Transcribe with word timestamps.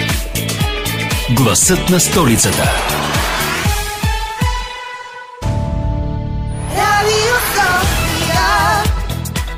Гласът 1.29 1.89
на 1.89 1.99
столицата 1.99 2.63
Радио 6.77 7.35
София. 7.55 8.41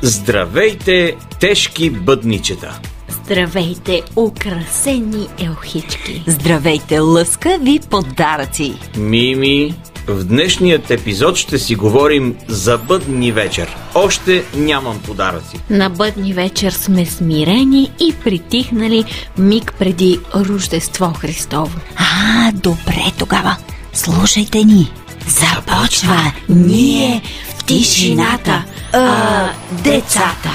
Здравейте, 0.02 1.16
тежки 1.40 1.90
бъдничета! 1.90 2.78
Здравейте, 3.08 4.02
украсени 4.16 5.28
елхички! 5.38 6.24
Здравейте, 6.26 6.98
лъскави 6.98 7.80
подаръци! 7.90 8.74
Мими, 8.96 9.74
в 10.06 10.24
днешният 10.24 10.90
епизод 10.90 11.36
ще 11.36 11.58
си 11.58 11.74
говорим 11.74 12.36
за 12.48 12.78
бъдни 12.78 13.32
вечер. 13.32 13.76
Още 13.94 14.44
нямам 14.54 15.00
подаръци. 15.06 15.60
На 15.70 15.88
бъдни 15.88 16.32
вечер 16.32 16.72
сме 16.72 17.06
смирени 17.06 17.92
и 18.00 18.14
притихнали 18.24 19.04
миг 19.38 19.74
преди 19.78 20.20
Рождество 20.34 21.12
Христово. 21.20 21.80
А, 21.96 22.52
добре 22.52 23.12
тогава. 23.18 23.56
Слушайте 23.92 24.64
ни. 24.64 24.92
Започва 25.26 26.32
ние 26.48 27.22
в 27.58 27.64
тишината, 27.64 28.64
а, 28.92 29.50
децата. 29.72 30.50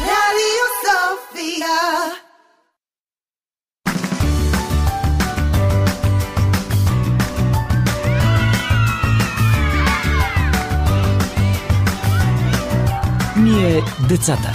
Радио 0.00 0.64
София. 0.82 1.66
Децата 14.12 14.52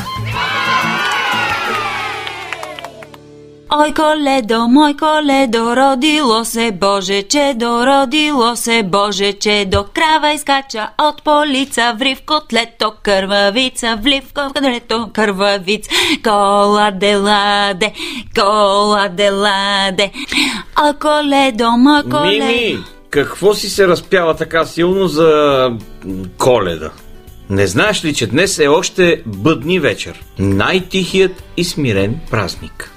Ой, 3.72 3.94
коледо, 3.94 4.67
мой 4.67 4.94
коледо, 4.94 5.75
родило 5.75 6.45
се 6.45 6.72
Боже 6.72 7.23
чедо, 7.23 7.85
родило 7.85 8.55
се 8.55 8.83
Боже 8.83 9.33
чедо, 9.33 9.85
крава 9.94 10.33
изкача 10.33 10.89
от 10.97 11.23
полица, 11.23 11.95
врив 12.00 12.22
котлето, 12.25 12.94
кървавица, 13.03 14.00
влив 14.03 14.23
котлето, 14.33 15.09
кървавиц, 15.13 15.88
коладе, 16.23 17.16
ладе, 17.16 17.94
коладе, 18.39 19.30
ладе. 19.30 20.11
Ой, 20.83 20.94
коледо, 20.94 21.72
мой 21.72 22.03
коледо. 22.03 22.45
Мими, 22.45 22.80
какво 23.09 23.53
си 23.53 23.69
се 23.69 23.88
разпява 23.88 24.35
така 24.35 24.66
силно 24.66 25.08
за 25.08 25.69
коледа? 26.38 26.91
Не 27.50 27.67
знаеш 27.67 28.06
ли, 28.06 28.14
че 28.14 28.28
днес 28.28 28.59
е 28.59 28.67
още 28.67 29.22
бъдни 29.26 29.80
вечер? 29.80 30.23
Най-тихият 30.40 31.44
и 31.58 31.64
смирен 31.64 32.20
празник. 32.31 32.92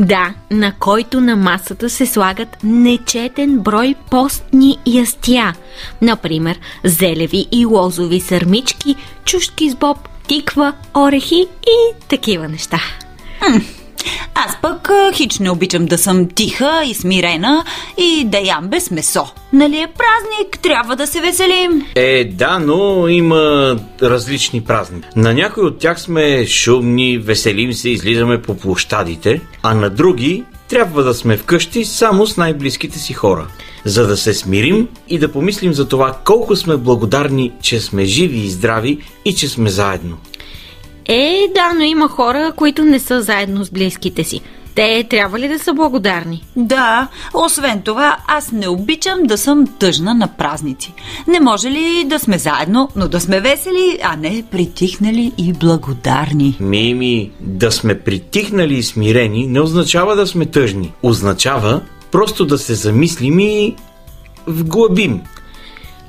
Да, 0.00 0.34
на 0.50 0.72
който 0.78 1.20
на 1.20 1.36
масата 1.36 1.90
се 1.90 2.06
слагат 2.06 2.56
нечетен 2.64 3.58
брой 3.58 3.94
постни 4.10 4.78
ястия. 4.86 5.54
Например, 6.02 6.58
зелеви 6.84 7.46
и 7.52 7.66
лозови 7.66 8.20
сърмички, 8.20 8.96
чушки 9.24 9.70
с 9.70 9.74
боб, 9.74 9.98
тиква, 10.28 10.72
орехи 10.96 11.46
и 11.66 11.94
такива 12.08 12.48
неща. 12.48 12.80
Аз 14.34 14.56
пък 14.62 14.90
хич 15.14 15.38
не 15.38 15.50
обичам 15.50 15.86
да 15.86 15.98
съм 15.98 16.28
тиха 16.28 16.82
и 16.86 16.94
смирена 16.94 17.64
и 17.96 18.24
да 18.24 18.38
ям 18.38 18.68
без 18.68 18.90
месо. 18.90 19.26
Нали 19.52 19.76
е 19.76 19.86
празник, 19.86 20.58
трябва 20.62 20.96
да 20.96 21.06
се 21.06 21.20
веселим. 21.20 21.86
Е, 21.94 22.24
да, 22.24 22.58
но 22.58 23.08
има 23.08 23.76
различни 24.02 24.60
празници. 24.60 25.08
На 25.16 25.34
някои 25.34 25.64
от 25.64 25.78
тях 25.78 26.00
сме 26.00 26.46
шумни, 26.46 27.18
веселим 27.18 27.72
се, 27.72 27.90
излизаме 27.90 28.42
по 28.42 28.56
площадите, 28.56 29.40
а 29.62 29.74
на 29.74 29.90
други 29.90 30.44
трябва 30.68 31.02
да 31.02 31.14
сме 31.14 31.36
вкъщи 31.36 31.84
само 31.84 32.26
с 32.26 32.36
най-близките 32.36 32.98
си 32.98 33.12
хора. 33.12 33.46
За 33.84 34.06
да 34.06 34.16
се 34.16 34.34
смирим 34.34 34.88
и 35.08 35.18
да 35.18 35.32
помислим 35.32 35.72
за 35.72 35.88
това 35.88 36.18
колко 36.24 36.56
сме 36.56 36.76
благодарни, 36.76 37.52
че 37.62 37.80
сме 37.80 38.04
живи 38.04 38.38
и 38.38 38.50
здрави 38.50 38.98
и 39.24 39.34
че 39.34 39.48
сме 39.48 39.70
заедно. 39.70 40.16
Е, 41.08 41.48
да, 41.54 41.72
но 41.74 41.84
има 41.84 42.08
хора, 42.08 42.52
които 42.56 42.84
не 42.84 42.98
са 42.98 43.22
заедно 43.22 43.64
с 43.64 43.70
близките 43.70 44.24
си. 44.24 44.40
Те 44.74 45.06
трябва 45.10 45.38
ли 45.38 45.48
да 45.48 45.58
са 45.58 45.72
благодарни? 45.74 46.44
Да, 46.56 47.08
освен 47.34 47.82
това, 47.82 48.16
аз 48.26 48.52
не 48.52 48.68
обичам 48.68 49.22
да 49.22 49.38
съм 49.38 49.66
тъжна 49.78 50.14
на 50.14 50.28
празници. 50.28 50.94
Не 51.28 51.40
може 51.40 51.70
ли 51.70 52.04
да 52.04 52.18
сме 52.18 52.38
заедно, 52.38 52.88
но 52.96 53.08
да 53.08 53.20
сме 53.20 53.40
весели, 53.40 53.98
а 54.02 54.16
не 54.16 54.44
притихнали 54.50 55.32
и 55.38 55.52
благодарни? 55.52 56.56
Мими, 56.60 57.30
да 57.40 57.72
сме 57.72 58.00
притихнали 58.00 58.74
и 58.74 58.82
смирени 58.82 59.46
не 59.46 59.60
означава 59.60 60.16
да 60.16 60.26
сме 60.26 60.46
тъжни. 60.46 60.92
Означава 61.02 61.80
просто 62.10 62.46
да 62.46 62.58
се 62.58 62.74
замислим 62.74 63.38
и 63.38 63.76
вглъбим. 64.46 65.20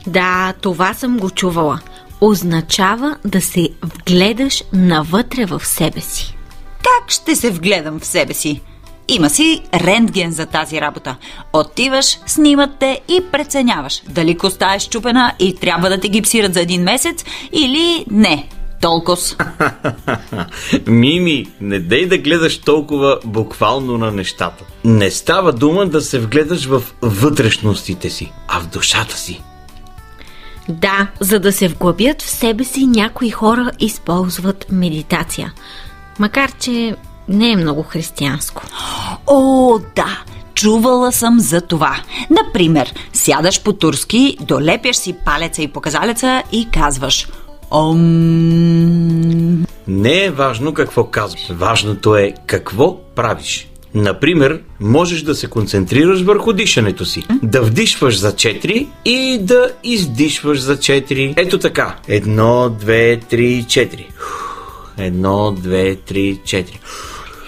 Да, 0.08 0.54
това 0.62 0.94
съм 0.94 1.18
го 1.18 1.30
чувала. 1.30 1.80
Означава 2.22 3.18
да 3.26 3.42
се 3.42 3.70
вгледаш 3.84 4.64
навътре 4.74 5.46
в 5.46 5.66
себе 5.66 6.02
си. 6.02 6.38
Как 6.84 7.12
ще 7.12 7.36
се 7.36 7.52
вгледам 7.52 8.00
в 8.00 8.06
себе 8.06 8.34
си? 8.34 8.62
Има 9.08 9.30
си 9.30 9.62
рентген 9.74 10.32
за 10.32 10.46
тази 10.46 10.82
работа. 10.82 11.16
Отиваш, 11.54 12.20
снимат 12.26 12.70
те 12.80 13.02
и 13.08 13.22
преценяваш 13.32 14.02
дали 14.10 14.38
коста 14.38 14.74
е 14.76 14.80
щупена 14.80 15.34
и 15.40 15.56
трябва 15.56 15.90
да 15.90 16.00
те 16.00 16.10
гипсират 16.10 16.54
за 16.54 16.62
един 16.62 16.84
месец 16.84 17.26
или 17.52 18.06
не. 18.12 18.50
Толкова. 18.82 19.18
Мими, 20.88 21.46
не 21.62 21.80
дей 21.80 22.08
да 22.08 22.18
гледаш 22.18 22.58
толкова 22.58 23.20
буквално 23.26 23.98
на 23.98 24.12
нещата. 24.12 24.64
Не 24.86 25.12
става 25.12 25.54
дума 25.54 25.86
да 25.86 26.02
се 26.02 26.20
вгледаш 26.20 26.66
в 26.66 26.84
вътрешностите 27.02 28.10
си, 28.10 28.32
а 28.48 28.60
в 28.60 28.68
душата 28.68 29.18
си. 29.18 29.42
Да, 30.70 31.08
за 31.20 31.40
да 31.40 31.52
се 31.52 31.68
вглъбят 31.68 32.22
в 32.22 32.30
себе 32.30 32.64
си, 32.64 32.88
някои 32.88 33.30
хора 33.30 33.72
използват 33.80 34.66
медитация. 34.72 35.54
Макар, 36.20 36.52
че 36.60 36.96
не 37.28 37.52
е 37.52 37.56
много 37.56 37.84
християнско. 37.84 38.64
О, 39.28 39.80
да! 39.96 40.24
Чувала 40.54 41.12
съм 41.12 41.40
за 41.40 41.62
това. 41.62 41.96
Например, 42.30 42.94
сядаш 43.14 43.64
по 43.64 43.74
турски, 43.74 44.38
долепяш 44.42 44.96
си 44.96 45.16
палеца 45.26 45.62
и 45.62 45.68
показалеца 45.68 46.44
и 46.52 46.68
казваш 46.74 47.28
Ом... 47.72 48.00
Не 49.88 50.26
е 50.26 50.32
важно 50.32 50.74
какво 50.74 51.04
казваш. 51.04 51.50
Важното 51.50 52.16
е 52.16 52.34
какво 52.46 52.98
правиш. 53.16 53.68
Например, 53.94 54.62
можеш 54.80 55.22
да 55.22 55.36
се 55.36 55.48
концентрираш 55.48 56.22
върху 56.22 56.54
дишането 56.54 57.06
си. 57.06 57.26
Да 57.44 57.62
вдишваш 57.62 58.20
за 58.20 58.32
4 58.32 58.88
и 59.06 59.38
да 59.42 59.72
издишваш 59.84 60.60
за 60.60 60.78
4. 60.78 61.34
Ето 61.38 61.60
така. 61.60 61.96
Едно, 62.08 62.70
две, 62.80 63.20
три, 63.30 63.66
четири. 63.68 64.10
Едно, 64.98 65.56
две, 65.60 65.96
три, 65.96 66.40
четири. 66.46 66.80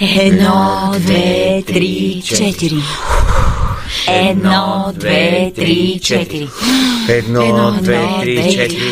Едно, 0.01 0.91
две, 0.99 1.63
три, 1.67 2.21
четири. 2.25 2.81
Едно, 4.07 4.91
две, 4.95 5.51
три, 5.55 5.99
четири. 6.03 6.47
Едно, 7.09 7.73
две, 7.79 8.11
три, 8.21 8.49
четири. 8.51 8.89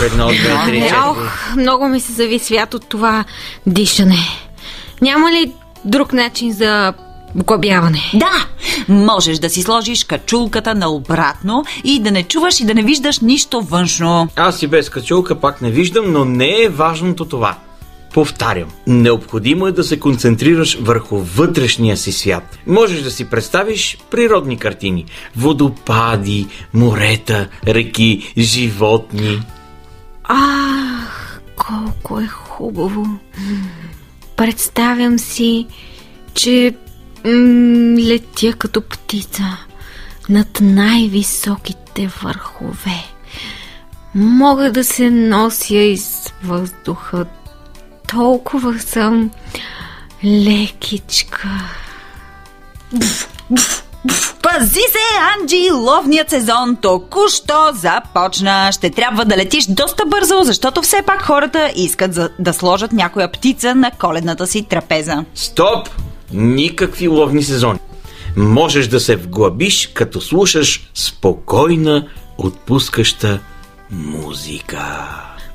Едно, 0.00 0.32
две, 0.32 0.54
три, 0.66 0.84
четири. 0.84 0.90
Ох, 1.06 1.56
много 1.56 1.88
ми 1.88 2.00
се 2.00 2.12
зави 2.12 2.38
свят 2.38 2.74
от 2.74 2.88
това 2.88 3.24
дишане. 3.66 4.18
Няма 5.02 5.32
ли 5.32 5.52
друг 5.84 6.12
начин 6.12 6.52
за 6.52 6.94
глъбяване? 7.34 8.10
Да, 8.14 8.46
можеш 8.88 9.38
да 9.38 9.50
си 9.50 9.62
сложиш 9.62 10.04
качулката 10.04 10.74
наобратно 10.74 11.64
и 11.84 12.00
да 12.00 12.10
не 12.10 12.22
чуваш 12.22 12.60
и 12.60 12.64
да 12.64 12.74
не 12.74 12.82
виждаш 12.82 13.20
нищо 13.20 13.60
външно. 13.60 14.28
Аз 14.36 14.62
и 14.62 14.66
без 14.66 14.90
качулка 14.90 15.40
пак 15.40 15.62
не 15.62 15.70
виждам, 15.70 16.12
но 16.12 16.24
не 16.24 16.62
е 16.62 16.68
важното 16.68 17.24
това. 17.24 17.56
Повтарям, 18.14 18.68
необходимо 18.86 19.66
е 19.66 19.72
да 19.72 19.84
се 19.84 20.00
концентрираш 20.00 20.78
върху 20.80 21.18
вътрешния 21.18 21.96
си 21.96 22.12
свят. 22.12 22.58
Можеш 22.66 23.02
да 23.02 23.10
си 23.10 23.30
представиш 23.30 23.98
природни 24.10 24.58
картини. 24.58 25.04
Водопади, 25.36 26.46
морета, 26.74 27.48
реки, 27.66 28.32
животни. 28.38 29.42
Ах, 30.24 31.40
колко 31.56 32.20
е 32.20 32.26
хубаво. 32.26 33.06
Представям 34.42 35.18
си, 35.18 35.66
че 36.34 36.74
м- 37.24 37.30
летя 37.98 38.52
като 38.52 38.82
птица 38.82 39.42
над 40.28 40.58
най-високите 40.60 42.06
върхове. 42.22 43.04
Мога 44.14 44.72
да 44.72 44.84
се 44.84 45.10
нося 45.10 45.76
из 45.76 46.32
въздуха. 46.44 47.26
Толкова 48.08 48.78
съм 48.78 49.30
лекичка. 50.24 51.48
Пази 54.42 54.80
се, 54.80 55.38
Анджи! 55.40 55.70
Ловният 55.72 56.30
сезон 56.30 56.76
току-що 56.76 57.70
започна. 57.72 58.72
Ще 58.72 58.90
трябва 58.90 59.24
да 59.24 59.36
летиш 59.36 59.66
доста 59.66 60.06
бързо, 60.06 60.42
защото 60.42 60.82
все 60.82 61.02
пак 61.06 61.22
хората 61.22 61.72
искат 61.76 62.14
за, 62.14 62.30
да 62.38 62.52
сложат 62.52 62.92
някоя 62.92 63.32
птица 63.32 63.74
на 63.74 63.90
коледната 63.90 64.46
си 64.46 64.62
трапеза. 64.62 65.24
Стоп! 65.34 65.88
Никакви 66.32 67.08
ловни 67.08 67.42
сезони. 67.42 67.78
Можеш 68.36 68.88
да 68.88 69.00
се 69.00 69.16
вглъбиш, 69.16 69.86
като 69.86 70.20
слушаш 70.20 70.90
спокойна, 70.94 72.08
отпускаща 72.38 73.40
музика. 73.90 75.08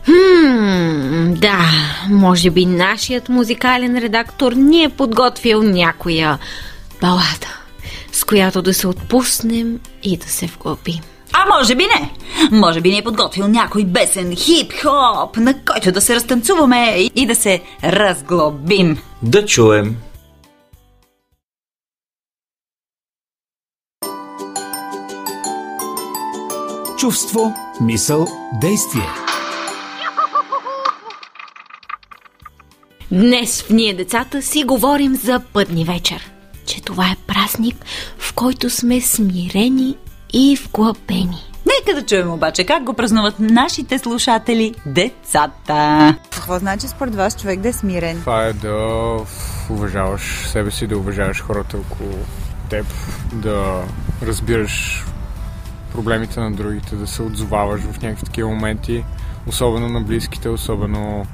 Хм, 0.05 1.33
да, 1.33 1.59
може 2.09 2.49
би 2.49 2.65
нашият 2.65 3.29
музикален 3.29 3.97
редактор 3.97 4.51
ни 4.51 4.83
е 4.83 4.89
подготвил 4.89 5.63
някоя 5.63 6.37
балада, 7.01 7.47
с 8.11 8.23
която 8.23 8.61
да 8.61 8.73
се 8.73 8.87
отпуснем 8.87 9.79
и 10.03 10.17
да 10.17 10.27
се 10.27 10.45
вглъбим. 10.45 11.01
А 11.33 11.45
може 11.57 11.75
би 11.75 11.83
не. 11.83 12.11
Може 12.51 12.81
би 12.81 12.89
ни 12.89 12.97
е 12.97 13.03
подготвил 13.03 13.47
някой 13.47 13.85
бесен 13.85 14.35
хип-хоп, 14.35 15.37
на 15.37 15.53
който 15.65 15.91
да 15.91 16.01
се 16.01 16.15
разтанцуваме 16.15 17.09
и 17.15 17.25
да 17.25 17.35
се 17.35 17.61
разглобим. 17.83 18.97
Да 19.23 19.45
чуем. 19.45 19.95
Чувство, 26.97 27.53
мисъл, 27.81 28.27
действие. 28.61 29.09
Днес 33.11 33.61
в 33.61 33.69
Ние 33.69 33.93
децата 33.93 34.41
си 34.41 34.63
говорим 34.63 35.15
за 35.15 35.41
пътни 35.53 35.85
вечер. 35.85 36.31
Това 36.87 37.05
е 37.05 37.15
празник, 37.27 37.85
в 38.17 38.33
който 38.33 38.69
сме 38.69 39.01
смирени 39.01 39.95
и 40.33 40.59
вглъбени. 40.65 41.51
Нека 41.65 41.99
да 41.99 42.05
чуем 42.05 42.31
обаче 42.31 42.63
как 42.63 42.83
го 42.83 42.93
празнуват 42.93 43.39
нашите 43.39 43.99
слушатели, 43.99 44.75
децата. 44.85 46.15
Какво 46.31 46.59
значи 46.59 46.87
според 46.87 47.15
вас 47.15 47.41
човек 47.41 47.59
да 47.59 47.69
е 47.69 47.73
смирен? 47.73 48.19
Това 48.19 48.45
е 48.45 48.53
да 48.53 49.17
уважаваш 49.69 50.47
себе 50.47 50.71
си, 50.71 50.87
да 50.87 50.97
уважаваш 50.97 51.41
хората 51.41 51.77
около 51.77 52.13
теб, 52.69 52.85
да 53.33 53.83
разбираш 54.23 55.05
проблемите 55.91 56.39
на 56.39 56.51
другите, 56.51 56.95
да 56.95 57.07
се 57.07 57.21
отзоваваш 57.21 57.81
в 57.81 58.01
някакви 58.01 58.25
такива 58.25 58.49
моменти, 58.49 59.03
особено 59.47 59.87
на 59.87 60.01
близките, 60.01 60.49
особено 60.49 61.25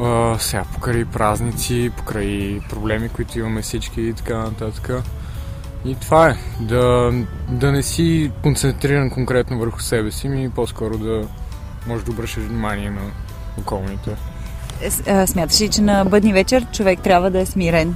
а, 0.00 0.36
сега 0.38 0.64
покрай 0.74 1.04
празници, 1.04 1.90
покрай 1.96 2.60
проблеми, 2.68 3.08
които 3.08 3.38
имаме 3.38 3.62
всички 3.62 4.00
и 4.00 4.12
така 4.12 4.38
нататък. 4.38 4.90
И 5.84 5.94
това 5.94 6.28
е, 6.28 6.36
да, 6.60 7.12
да 7.48 7.72
не 7.72 7.82
си 7.82 8.30
концентриран 8.42 9.10
конкретно 9.10 9.58
върху 9.58 9.80
себе 9.80 10.10
си, 10.10 10.28
ми 10.28 10.50
по-скоро 10.50 10.98
да 10.98 11.28
можеш 11.86 12.04
да 12.04 12.10
обръщаш 12.10 12.44
внимание 12.44 12.90
на 12.90 13.10
околните. 13.58 14.16
Е, 15.06 15.26
Смяташ 15.26 15.60
ли, 15.60 15.68
че 15.68 15.82
на 15.82 16.04
бъдни 16.04 16.32
вечер 16.32 16.66
човек 16.72 17.00
трябва 17.00 17.30
да 17.30 17.40
е 17.40 17.46
смирен? 17.46 17.94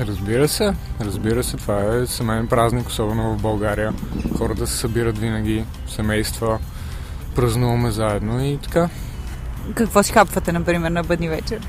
Разбира 0.00 0.48
се, 0.48 0.74
разбира 1.00 1.44
се, 1.44 1.56
това 1.56 1.96
е 1.96 2.06
семейен 2.06 2.46
празник, 2.46 2.88
особено 2.88 3.36
в 3.36 3.42
България. 3.42 3.94
Хората 4.38 4.66
се 4.66 4.76
събират 4.76 5.18
винаги, 5.18 5.64
семейства, 5.88 6.58
празнуваме 7.34 7.90
заедно 7.90 8.44
и 8.44 8.58
така. 8.58 8.88
Какво 9.74 10.02
си 10.02 10.12
хапвате, 10.12 10.52
например, 10.52 10.90
на 10.90 11.02
бъдни 11.02 11.28
вечер? 11.28 11.68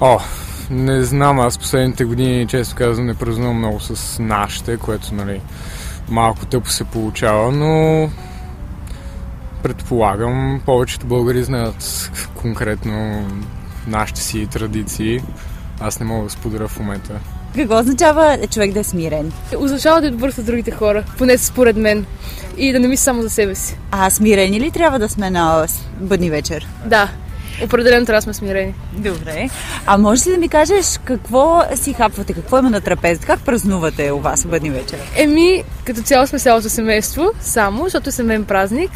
О, 0.00 0.18
не 0.70 1.04
знам, 1.04 1.40
аз 1.40 1.58
последните 1.58 2.04
години, 2.04 2.46
често 2.46 2.76
казвам, 2.76 3.06
не 3.06 3.14
празнувам 3.14 3.58
много 3.58 3.80
с 3.80 4.22
нашите, 4.22 4.76
което, 4.76 5.14
нали, 5.14 5.40
малко 6.08 6.46
тъпо 6.46 6.70
се 6.70 6.84
получава, 6.84 7.52
но 7.52 8.08
предполагам, 9.62 10.60
повечето 10.66 11.06
българи 11.06 11.42
знаят 11.42 12.10
конкретно 12.34 13.26
нашите 13.86 14.20
си 14.20 14.46
традиции. 14.46 15.20
Аз 15.80 16.00
не 16.00 16.06
мога 16.06 16.24
да 16.24 16.30
споделя 16.30 16.68
в 16.68 16.78
момента. 16.78 17.20
Какво 17.56 17.78
означава 17.78 18.38
човек 18.50 18.72
да 18.72 18.80
е 18.80 18.84
смирен? 18.84 19.32
означава 19.56 20.00
да 20.00 20.06
е 20.06 20.10
добър 20.10 20.30
с 20.30 20.42
другите 20.42 20.70
хора, 20.70 21.04
поне 21.18 21.38
според 21.38 21.76
мен. 21.76 22.06
И 22.56 22.72
да 22.72 22.80
не 22.80 22.88
мисли 22.88 23.04
само 23.04 23.22
за 23.22 23.30
себе 23.30 23.54
си. 23.54 23.78
А 23.90 24.10
смирени 24.10 24.60
ли 24.60 24.70
трябва 24.70 24.98
да 24.98 25.08
сме 25.08 25.30
на 25.30 25.66
бъдни 26.00 26.30
вечер? 26.30 26.68
Да, 26.86 27.08
определено 27.64 28.06
трябва 28.06 28.18
да 28.18 28.22
сме 28.22 28.34
смирени. 28.34 28.74
Добре. 28.92 29.48
А 29.86 29.98
можеш 29.98 30.26
ли 30.26 30.30
да 30.30 30.38
ми 30.38 30.48
кажеш 30.48 31.00
какво 31.04 31.62
си 31.74 31.92
хапвате, 31.92 32.32
какво 32.32 32.58
има 32.58 32.70
на 32.70 32.80
трапезата? 32.80 33.26
Как 33.26 33.40
празнувате 33.40 34.10
у 34.10 34.18
вас 34.20 34.46
бъдни 34.46 34.70
вечер? 34.70 34.98
Еми, 35.16 35.62
като 35.84 36.02
цяло 36.02 36.26
сме 36.26 36.38
цялото 36.38 36.68
семейство, 36.68 37.30
само, 37.40 37.84
защото 37.84 38.08
е 38.08 38.12
семейен 38.12 38.44
празник. 38.44 38.90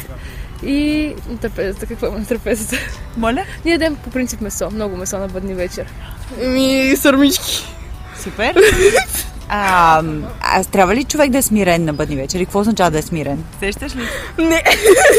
И 0.63 1.13
на 1.29 1.37
трапезата, 1.37 1.85
какво 1.85 2.07
има 2.07 2.19
на 2.19 2.25
трапезата? 2.25 2.75
Моля? 3.17 3.43
Ние 3.65 3.71
ядем 3.71 3.95
по 3.95 4.09
принцип 4.09 4.41
месо, 4.41 4.69
много 4.71 4.97
месо 4.97 5.17
на 5.17 5.27
бъдни 5.27 5.53
вечер. 5.53 5.85
Еми, 6.41 6.93
сърмички. 6.97 7.65
Супер. 8.23 8.55
А, 9.53 10.03
а 10.41 10.63
трябва 10.63 10.95
ли 10.95 11.03
човек 11.03 11.29
да 11.31 11.37
е 11.37 11.41
смирен 11.41 11.85
на 11.85 11.93
бъдни 11.93 12.15
вечери? 12.15 12.45
Какво 12.45 12.59
означава 12.59 12.91
да 12.91 12.97
е 12.97 13.01
смирен? 13.01 13.43
Сещаш 13.59 13.95
ли? 13.95 14.01
Не. 14.37 14.63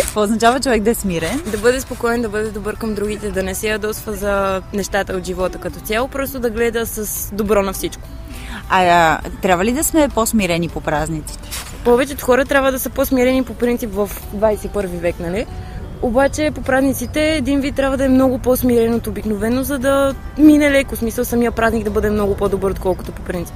Какво 0.02 0.22
означава 0.22 0.60
човек 0.60 0.82
да 0.82 0.90
е 0.90 0.94
смирен? 0.94 1.42
Да 1.46 1.58
бъде 1.58 1.80
спокоен, 1.80 2.22
да 2.22 2.28
бъде 2.28 2.50
добър 2.50 2.76
към 2.76 2.94
другите, 2.94 3.30
да 3.30 3.42
не 3.42 3.54
се 3.54 3.68
ядосва 3.68 4.12
за 4.12 4.62
нещата 4.74 5.12
от 5.12 5.26
живота 5.26 5.58
като 5.58 5.80
цяло, 5.80 6.08
просто 6.08 6.40
да 6.40 6.50
гледа 6.50 6.86
с 6.86 7.28
добро 7.34 7.62
на 7.62 7.72
всичко. 7.72 8.02
А, 8.68 8.84
а 8.84 9.20
трябва 9.42 9.64
ли 9.64 9.72
да 9.72 9.84
сме 9.84 10.08
по-смирени 10.08 10.68
по 10.68 10.80
празниците? 10.80 11.48
Повечето 11.84 12.24
хора 12.24 12.44
трябва 12.44 12.72
да 12.72 12.78
са 12.78 12.90
по-смирени 12.90 13.44
по 13.44 13.54
принцип 13.54 13.90
в 13.94 14.10
21 14.36 14.86
век, 14.86 15.20
нали? 15.20 15.46
Обаче 16.02 16.50
по 16.54 16.62
празниците 16.62 17.36
един 17.36 17.60
вид 17.60 17.76
трябва 17.76 17.96
да 17.96 18.04
е 18.04 18.08
много 18.08 18.38
по-смирен 18.38 18.94
от 18.94 19.06
обикновено, 19.06 19.62
за 19.62 19.78
да 19.78 20.14
мине 20.38 20.70
леко. 20.70 20.96
Смисъл 20.96 21.24
самия 21.24 21.52
празник 21.52 21.84
да 21.84 21.90
бъде 21.90 22.10
много 22.10 22.36
по-добър, 22.36 22.70
отколкото 22.70 23.12
по 23.12 23.22
принцип. 23.22 23.54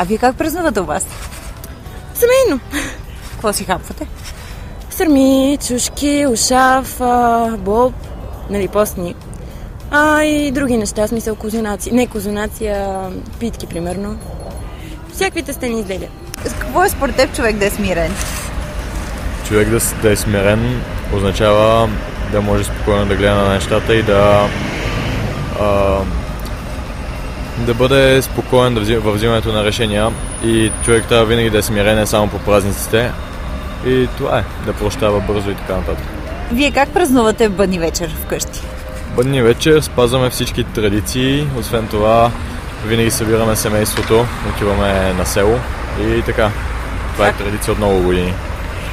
А 0.00 0.04
вие 0.04 0.18
как 0.18 0.36
празнувате 0.36 0.80
у 0.80 0.84
вас? 0.84 1.06
Семейно. 2.14 2.60
Какво 3.32 3.52
си 3.52 3.64
хапвате? 3.64 4.06
Сърми, 4.90 5.58
чушки, 5.68 6.26
ушав, 6.26 7.00
а, 7.00 7.46
боб, 7.48 7.94
нали, 8.50 8.68
постни. 8.68 9.14
А 9.90 10.22
и 10.22 10.50
други 10.50 10.76
неща, 10.76 11.08
смисъл 11.08 11.34
козунаци. 11.36 11.92
Не 11.92 12.06
козунаци, 12.06 12.66
а 12.66 13.08
питки, 13.40 13.66
примерно. 13.66 14.18
Всякакви 15.12 15.42
тестени 15.42 15.80
изделия. 15.80 16.08
Какво 16.58 16.84
е 16.84 16.88
според 16.88 17.16
теб 17.16 17.34
човек 17.34 17.56
да 17.56 17.66
е 17.66 17.70
смирен? 17.70 18.12
човек 19.48 19.68
да, 19.68 19.80
с- 19.80 19.94
да 19.94 20.10
е 20.12 20.16
смирен 20.16 20.82
означава 21.14 21.88
да 22.32 22.40
може 22.40 22.64
спокойно 22.64 23.06
да 23.06 23.14
гледа 23.16 23.34
на 23.34 23.48
нещата 23.48 23.94
и 23.94 24.02
да 24.02 24.48
а, 25.60 25.98
да 27.60 27.74
бъде 27.74 28.22
спокоен 28.22 28.74
във 28.74 29.14
взимането 29.14 29.52
на 29.52 29.64
решения 29.64 30.12
и 30.44 30.70
човек 30.84 31.04
трябва 31.08 31.26
винаги 31.26 31.50
да 31.50 31.58
е 31.58 31.62
смирен 31.62 31.96
не 31.96 32.06
само 32.06 32.28
по 32.28 32.38
празниците 32.38 33.12
и 33.86 34.08
това 34.18 34.38
е, 34.38 34.44
да 34.66 34.72
прощава 34.72 35.20
бързо 35.20 35.50
и 35.50 35.54
така 35.54 35.76
нататък. 35.76 36.04
Вие 36.52 36.70
как 36.70 36.88
празнувате 36.88 37.48
бъдни 37.48 37.78
вечер 37.78 38.10
вкъщи? 38.24 38.60
Бъдни 39.16 39.42
вечер 39.42 39.80
спазваме 39.80 40.30
всички 40.30 40.64
традиции, 40.64 41.46
освен 41.58 41.86
това 41.86 42.30
винаги 42.86 43.10
събираме 43.10 43.56
семейството, 43.56 44.26
отиваме 44.54 45.12
на 45.12 45.26
село 45.26 45.58
и 46.00 46.22
така. 46.22 46.50
Това 47.12 47.28
е 47.28 47.32
традиция 47.32 47.72
от 47.72 47.78
много 47.78 48.02
години. 48.02 48.34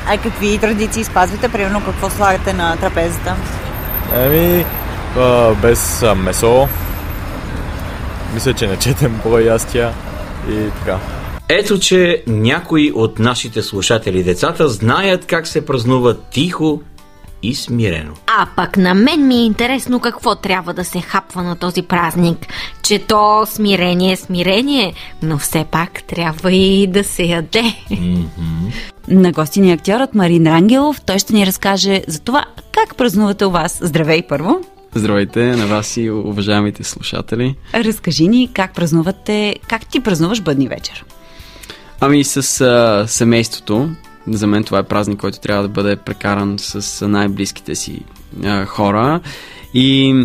А 0.10 0.18
какви 0.18 0.58
традиции 0.58 1.04
спазвате? 1.04 1.50
Примерно 1.50 1.82
какво 1.86 2.10
слагате 2.10 2.54
на 2.54 2.78
трапезата? 2.78 3.36
Еми, 4.16 4.66
без 5.62 6.06
месо. 6.16 6.68
Мисля, 8.34 8.54
че 8.54 8.68
не 8.68 8.78
четем 8.78 9.20
брой 9.26 9.42
ястия 9.42 9.94
и 10.50 10.70
така. 10.80 11.00
Ето, 11.50 11.80
че 11.80 12.24
някои 12.28 12.92
от 12.92 13.20
нашите 13.20 13.62
слушатели 13.62 14.24
децата 14.24 14.70
знаят 14.70 15.26
как 15.26 15.48
се 15.48 15.66
празнува 15.66 16.14
тихо 16.14 16.82
и 17.44 17.56
смирено. 17.56 18.14
А 18.28 18.48
пък 18.56 18.78
на 18.78 18.94
мен 18.94 19.28
ми 19.28 19.36
е 19.36 19.46
интересно 19.46 20.00
какво 20.00 20.36
трябва 20.36 20.74
да 20.74 20.86
се 20.86 21.02
хапва 21.02 21.44
на 21.44 21.56
този 21.56 21.82
празник. 21.82 22.38
Че 22.84 23.00
то 23.00 23.46
смирение 23.46 24.12
е 24.12 24.16
смирение, 24.16 24.94
но 25.24 25.38
все 25.38 25.66
пак 25.72 26.04
трябва 26.04 26.52
и 26.52 26.88
да 26.88 27.04
се 27.04 27.24
яде. 27.24 27.64
На 29.08 29.32
гости 29.32 29.62
ни 29.62 29.72
е 29.72 29.74
актьорът 29.74 30.16
Марин 30.16 30.48
Рангелов. 30.48 31.02
Той 31.02 31.20
ще 31.20 31.34
ни 31.34 31.46
разкаже 31.46 32.04
за 32.08 32.20
това 32.20 32.46
как 32.72 32.96
празнувате 32.96 33.46
у 33.46 33.52
вас. 33.52 33.80
Здравей 33.82 34.22
първо! 34.28 34.62
Здравейте 34.98 35.56
на 35.56 35.68
вас 35.68 35.98
и 35.98 36.10
уважаемите 36.10 36.84
слушатели. 36.84 37.56
Разкажи 37.74 38.28
ни 38.28 38.50
как 38.54 38.76
празнувате, 38.76 39.56
как 39.70 39.86
ти 39.86 40.00
празнуваш 40.00 40.42
бъдни 40.42 40.68
вечер. 40.68 41.06
Ами 42.00 42.24
с 42.24 42.62
а, 42.62 43.06
семейството. 43.08 43.90
За 44.28 44.48
мен 44.48 44.64
това 44.64 44.80
е 44.80 44.84
празник, 44.84 45.20
който 45.20 45.40
трябва 45.40 45.64
да 45.64 45.70
бъде 45.70 45.96
прекаран 45.96 46.56
с 46.60 47.08
най-близките 47.08 47.76
си 47.76 48.02
а, 48.44 48.66
хора. 48.66 49.20
И 49.74 50.16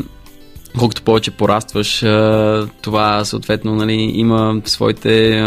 колкото 0.79 1.03
повече 1.03 1.31
порастваш, 1.31 1.99
това 2.83 3.25
съответно 3.25 3.75
нали, 3.75 4.13
има 4.15 4.61
своите 4.65 5.45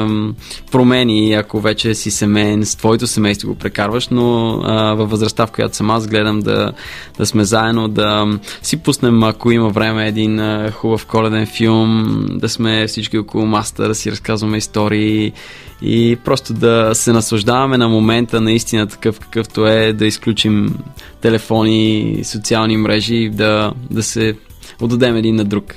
промени, 0.71 1.33
ако 1.33 1.59
вече 1.59 1.95
си 1.95 2.11
семейен, 2.11 2.65
с 2.65 2.75
твоето 2.75 3.07
семейство 3.07 3.49
го 3.49 3.55
прекарваш, 3.55 4.07
но 4.07 4.57
във 4.95 5.09
възрастта, 5.09 5.47
в 5.47 5.51
която 5.51 5.75
съм 5.75 5.89
аз, 5.89 6.07
гледам 6.07 6.39
да, 6.39 6.71
да 7.17 7.25
сме 7.25 7.43
заедно, 7.43 7.87
да 7.87 8.39
си 8.61 8.77
пуснем, 8.77 9.23
ако 9.23 9.51
има 9.51 9.69
време, 9.69 10.07
един 10.07 10.41
хубав 10.71 11.05
коледен 11.05 11.45
филм, 11.45 12.25
да 12.29 12.49
сме 12.49 12.87
всички 12.87 13.17
около 13.17 13.45
маста, 13.45 13.87
да 13.87 13.95
си 13.95 14.11
разказваме 14.11 14.57
истории 14.57 15.33
и 15.81 16.17
просто 16.25 16.53
да 16.53 16.89
се 16.93 17.13
наслаждаваме 17.13 17.77
на 17.77 17.87
момента 17.89 18.41
наистина 18.41 18.87
такъв 18.87 19.19
какъвто 19.19 19.67
е, 19.67 19.93
да 19.93 20.05
изключим 20.05 20.75
телефони, 21.21 22.19
социални 22.23 22.77
мрежи, 22.77 23.29
да, 23.29 23.71
да 23.91 24.03
се 24.03 24.35
отдадем 24.81 25.15
един 25.15 25.35
на 25.35 25.45
друг. 25.45 25.73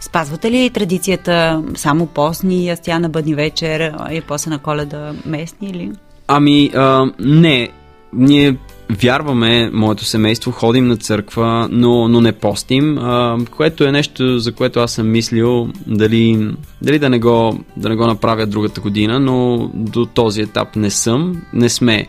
Спазвате 0.00 0.50
ли 0.50 0.70
традицията 0.70 1.62
само 1.74 2.06
постни 2.06 2.66
ястия 2.66 3.00
на 3.00 3.08
бъдни 3.08 3.34
вечер 3.34 3.92
и 4.12 4.20
после 4.20 4.50
на 4.50 4.58
коледа 4.58 5.12
местни 5.26 5.68
или? 5.68 5.92
Ами, 6.28 6.70
а, 6.74 7.12
не. 7.18 7.68
Ние 8.12 8.56
вярваме, 8.90 9.70
моето 9.72 10.04
семейство, 10.04 10.50
ходим 10.50 10.86
на 10.86 10.96
църква, 10.96 11.68
но, 11.70 12.08
но 12.08 12.20
не 12.20 12.32
постим, 12.32 12.98
а, 12.98 13.38
което 13.50 13.84
е 13.84 13.92
нещо, 13.92 14.38
за 14.38 14.52
което 14.52 14.80
аз 14.80 14.92
съм 14.92 15.10
мислил 15.10 15.68
дали, 15.86 16.50
дали 16.82 16.98
да, 16.98 17.10
не 17.10 17.18
го, 17.18 17.58
да 17.76 17.88
не 17.88 17.96
го 17.96 18.06
направя 18.06 18.46
другата 18.46 18.80
година, 18.80 19.20
но 19.20 19.70
до 19.74 20.06
този 20.06 20.42
етап 20.42 20.76
не 20.76 20.90
съм, 20.90 21.42
не 21.52 21.68
сме. 21.68 22.06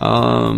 А, 0.00 0.52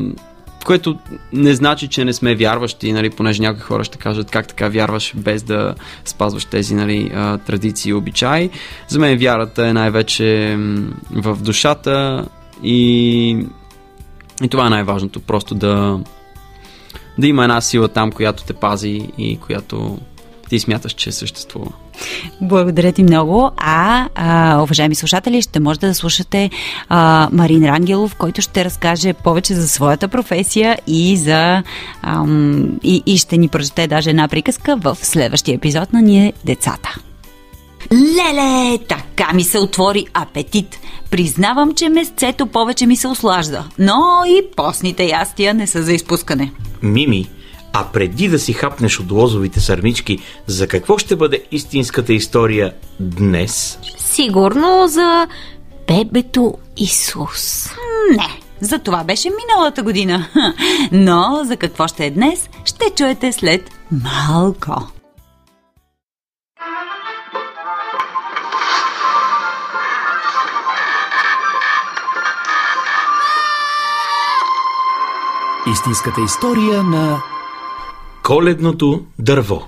което 0.64 0.98
не 1.32 1.54
значи, 1.54 1.88
че 1.88 2.04
не 2.04 2.12
сме 2.12 2.34
вярващи, 2.34 2.92
нали, 2.92 3.10
понеже 3.10 3.42
някои 3.42 3.62
хора 3.62 3.84
ще 3.84 3.98
кажат 3.98 4.30
как 4.30 4.48
така 4.48 4.68
вярваш 4.68 5.12
без 5.16 5.42
да 5.42 5.74
спазваш 6.04 6.44
тези 6.44 6.74
нали, 6.74 7.10
традиции 7.46 7.90
и 7.90 7.94
обичаи. 7.94 8.50
За 8.88 8.98
мен 8.98 9.18
вярата 9.18 9.66
е 9.66 9.72
най-вече 9.72 10.58
в 11.10 11.36
душата 11.36 12.26
и, 12.62 13.30
и 14.42 14.48
това 14.48 14.66
е 14.66 14.70
най-важното, 14.70 15.20
просто 15.20 15.54
да, 15.54 15.98
да 17.18 17.26
има 17.26 17.42
една 17.42 17.60
сила 17.60 17.88
там, 17.88 18.12
която 18.12 18.44
те 18.44 18.52
пази 18.52 19.08
и 19.18 19.36
която 19.36 19.98
ти 20.48 20.58
смяташ, 20.58 20.92
че 20.92 21.12
съществува. 21.12 21.72
Благодаря 22.40 22.92
ти 22.92 23.02
много. 23.02 23.50
А, 23.56 24.08
а 24.14 24.62
уважаеми 24.62 24.94
слушатели, 24.94 25.42
ще 25.42 25.60
можете 25.60 25.86
да 25.86 25.94
слушате 25.94 26.50
а, 26.88 27.28
Марин 27.32 27.64
Рангелов, 27.64 28.14
който 28.14 28.42
ще 28.42 28.64
разкаже 28.64 29.12
повече 29.12 29.54
за 29.54 29.68
своята 29.68 30.08
професия 30.08 30.78
и 30.86 31.16
за 31.16 31.62
ам, 32.02 32.78
и, 32.82 33.02
и 33.06 33.18
ще 33.18 33.36
ни 33.36 33.48
прочете 33.48 33.86
даже 33.86 34.10
една 34.10 34.28
приказка 34.28 34.76
в 34.76 34.98
следващия 35.02 35.54
епизод 35.54 35.92
на 35.92 36.02
Ние 36.02 36.32
децата. 36.44 36.94
Леле, 37.92 38.78
така 38.88 39.32
ми 39.34 39.44
се 39.44 39.58
отвори 39.58 40.06
апетит. 40.14 40.78
Признавам, 41.10 41.74
че 41.74 41.88
месцето 41.88 42.46
повече 42.46 42.86
ми 42.86 42.96
се 42.96 43.08
ослажда, 43.08 43.64
но 43.78 44.22
и 44.26 44.42
постните 44.56 45.04
ястия 45.04 45.54
не 45.54 45.66
са 45.66 45.82
за 45.82 45.92
изпускане. 45.92 46.52
Мими, 46.82 47.26
а 47.72 47.84
преди 47.92 48.28
да 48.28 48.38
си 48.38 48.52
хапнеш 48.52 49.00
от 49.00 49.10
лозовите 49.10 49.60
сърмички, 49.60 50.18
за 50.46 50.68
какво 50.68 50.98
ще 50.98 51.16
бъде 51.16 51.44
истинската 51.50 52.12
история 52.12 52.74
днес? 53.00 53.78
Сигурно 53.98 54.88
за 54.88 55.26
бебето 55.88 56.54
Исус. 56.76 57.70
Не, 58.16 58.40
за 58.60 58.78
това 58.78 59.04
беше 59.04 59.28
миналата 59.30 59.82
година. 59.82 60.26
Но 60.92 61.40
за 61.44 61.56
какво 61.56 61.88
ще 61.88 62.06
е 62.06 62.10
днес, 62.10 62.48
ще 62.64 62.90
чуете 62.96 63.32
след 63.32 63.70
малко. 63.90 64.86
Истинската 75.72 76.20
история 76.20 76.82
на 76.82 77.22
Коледното 78.30 79.04
дърво. 79.18 79.62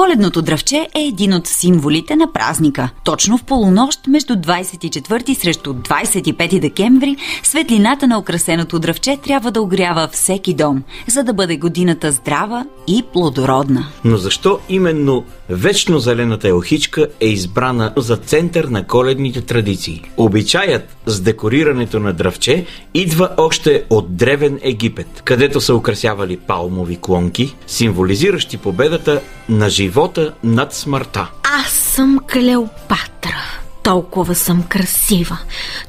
Коледното 0.00 0.42
дръвче 0.42 0.88
е 0.96 1.00
един 1.00 1.34
от 1.34 1.46
символите 1.46 2.16
на 2.16 2.32
празника. 2.32 2.90
Точно 3.04 3.38
в 3.38 3.44
полунощ 3.44 4.06
между 4.06 4.34
24 4.34 5.34
срещу 5.34 5.74
25 5.74 6.60
декември 6.60 7.16
светлината 7.42 8.06
на 8.06 8.18
украсеното 8.18 8.78
дръвче 8.78 9.16
трябва 9.16 9.50
да 9.50 9.62
огрява 9.62 10.08
всеки 10.12 10.54
дом, 10.54 10.82
за 11.08 11.22
да 11.22 11.32
бъде 11.32 11.56
годината 11.56 12.12
здрава 12.12 12.66
и 12.86 13.02
плодородна. 13.12 13.86
Но 14.04 14.16
защо 14.16 14.58
именно 14.68 15.24
вечно 15.48 15.98
зелената 15.98 16.48
елхичка 16.48 17.06
е 17.20 17.26
избрана 17.26 17.92
за 17.96 18.16
център 18.16 18.64
на 18.64 18.86
коледните 18.86 19.40
традиции? 19.40 20.02
Обичаят 20.16 20.96
с 21.06 21.20
декорирането 21.20 22.00
на 22.00 22.12
дръвче 22.12 22.66
идва 22.94 23.28
още 23.36 23.84
от 23.90 24.16
древен 24.16 24.58
Египет, 24.62 25.22
където 25.24 25.60
са 25.60 25.74
украсявали 25.74 26.36
палмови 26.36 26.98
клонки, 27.00 27.54
символизиращи 27.66 28.56
победата 28.56 29.20
на 29.48 29.70
живота 29.90 30.34
над 30.44 30.74
смъртта. 30.74 31.30
Аз 31.42 31.72
съм 31.72 32.18
Клеопатра. 32.32 33.42
Толкова 33.82 34.34
съм 34.34 34.62
красива, 34.62 35.38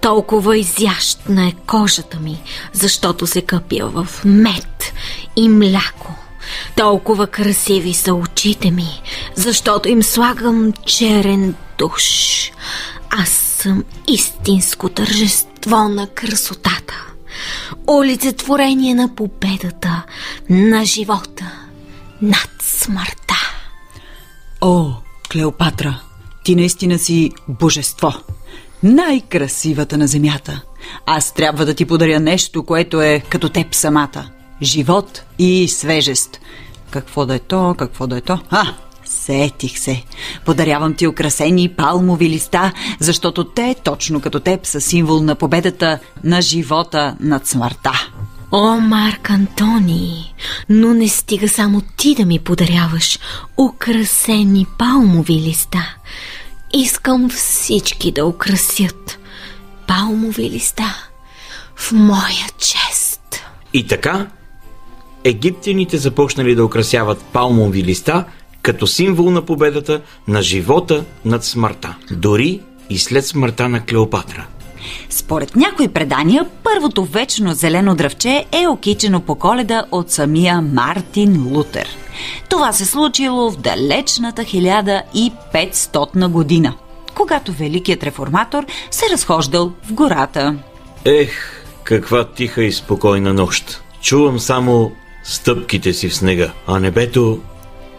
толкова 0.01 0.57
изящна 0.57 1.47
е 1.47 1.53
кожата 1.67 2.19
ми, 2.19 2.41
защото 2.73 3.27
се 3.27 3.41
къпя 3.41 3.85
в 3.85 4.07
мед 4.25 4.93
и 5.35 5.49
мляко. 5.49 6.15
Толкова 6.75 7.27
красиви 7.27 7.93
са 7.93 8.13
очите 8.13 8.71
ми, 8.71 9.01
защото 9.35 9.89
им 9.89 10.03
слагам 10.03 10.73
черен 10.85 11.55
душ. 11.77 12.03
Аз 13.09 13.29
съм 13.29 13.83
истинско 14.07 14.89
тържество 14.89 15.89
на 15.89 16.07
красотата. 16.07 17.05
Олицетворение 17.87 18.95
на 18.95 19.15
победата, 19.15 20.03
на 20.49 20.85
живота, 20.85 21.51
над 22.21 22.49
смъртта. 22.61 23.40
О, 24.63 24.93
Клеопатра, 25.31 25.99
ти 26.43 26.55
наистина 26.55 26.99
си 26.99 27.31
божество. 27.47 28.13
Най-красивата 28.83 29.97
на 29.97 30.07
земята. 30.07 30.61
Аз 31.05 31.33
трябва 31.33 31.65
да 31.65 31.73
ти 31.73 31.85
подаря 31.85 32.19
нещо, 32.19 32.63
което 32.63 33.01
е 33.01 33.23
като 33.29 33.49
теб 33.49 33.75
самата. 33.75 34.29
Живот 34.61 35.23
и 35.39 35.67
свежест. 35.67 36.39
Какво 36.89 37.25
да 37.25 37.35
е 37.35 37.39
то, 37.39 37.75
какво 37.77 38.07
да 38.07 38.17
е 38.17 38.21
то? 38.21 38.39
А, 38.49 38.63
сетих 39.05 39.79
се. 39.79 40.03
Подарявам 40.45 40.93
ти 40.93 41.07
украсени 41.07 41.69
палмови 41.69 42.29
листа, 42.29 42.73
защото 42.99 43.43
те, 43.43 43.75
точно 43.83 44.21
като 44.21 44.39
теб, 44.39 44.65
са 44.65 44.81
символ 44.81 45.21
на 45.21 45.35
победата 45.35 45.99
на 46.23 46.41
живота 46.41 47.15
над 47.19 47.47
смъртта. 47.47 48.09
О, 48.53 48.79
Марк 48.79 49.29
Антони, 49.29 50.33
но 50.69 50.93
не 50.93 51.07
стига 51.09 51.47
само 51.47 51.81
ти 51.97 52.15
да 52.15 52.25
ми 52.25 52.39
подаряваш 52.39 53.19
украсени 53.57 54.65
палмови 54.79 55.33
листа. 55.33 55.95
Искам 56.73 57.29
всички 57.29 58.11
да 58.11 58.25
украсят 58.25 59.19
палмови 59.87 60.49
листа 60.49 60.95
в 61.75 61.91
моя 61.91 62.47
чест. 62.57 63.43
И 63.73 63.87
така, 63.87 64.27
египтяните 65.23 65.97
започнали 65.97 66.55
да 66.55 66.65
украсяват 66.65 67.21
палмови 67.21 67.83
листа 67.83 68.25
като 68.61 68.87
символ 68.87 69.31
на 69.31 69.45
победата 69.45 70.01
на 70.27 70.41
живота 70.41 71.05
над 71.25 71.45
смъртта, 71.45 71.95
дори 72.11 72.61
и 72.89 72.97
след 72.97 73.25
смъртта 73.25 73.69
на 73.69 73.85
Клеопатра. 73.85 74.47
Според 75.09 75.55
някои 75.55 75.87
предания, 75.87 76.45
първото 76.63 77.05
вечно 77.05 77.53
зелено 77.53 77.95
дръвче 77.95 78.45
е 78.51 78.67
окичено 78.67 79.19
по 79.19 79.35
коледа 79.35 79.85
от 79.91 80.11
самия 80.11 80.61
Мартин 80.61 81.47
Лутер. 81.53 81.87
Това 82.49 82.73
се 82.73 82.85
случило 82.85 83.51
в 83.51 83.57
далечната 83.57 84.41
1500 84.41 86.27
година, 86.27 86.73
когато 87.15 87.51
великият 87.51 88.03
реформатор 88.03 88.65
се 88.91 89.05
разхождал 89.13 89.71
в 89.83 89.93
гората. 89.93 90.55
Ех, 91.05 91.65
каква 91.83 92.25
тиха 92.25 92.63
и 92.63 92.71
спокойна 92.71 93.33
нощ. 93.33 93.83
Чувам 94.01 94.39
само 94.39 94.91
стъпките 95.23 95.93
си 95.93 96.09
в 96.09 96.15
снега, 96.15 96.51
а 96.67 96.79
небето 96.79 97.39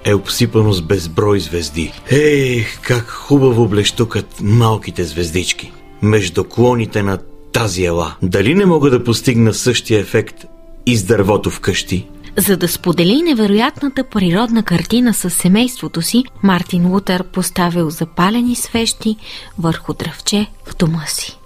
е 0.04 0.14
обсипано 0.14 0.72
с 0.72 0.82
безброй 0.82 1.40
звезди. 1.40 1.92
Ех, 2.10 2.80
как 2.80 3.08
хубаво 3.08 3.68
блещукат 3.68 4.40
малките 4.40 5.04
звездички. 5.04 5.72
Между 6.02 6.44
клоните 6.44 7.02
на 7.02 7.18
тази 7.52 7.85
ела. 7.85 8.14
Дали 8.23 8.54
не 8.54 8.66
мога 8.66 8.90
да 8.90 9.04
постигна 9.04 9.54
същия 9.54 10.00
ефект 10.00 10.44
и 10.87 10.97
с 10.97 11.04
дървото 11.04 11.50
вкъщи? 11.50 12.09
За 12.37 12.56
да 12.56 12.68
сподели 12.68 13.23
невероятната 13.23 14.04
природна 14.04 14.62
картина 14.62 15.14
с 15.14 15.30
семейството 15.30 16.02
си, 16.02 16.25
Мартин 16.42 16.87
Лутер 16.87 17.25
поставил 17.25 17.90
запалени 17.90 18.56
свещи 18.56 19.16
върху 19.59 19.94
дръвче 19.94 20.47
в 20.64 20.76
дома 20.76 21.04
си. 21.06 21.38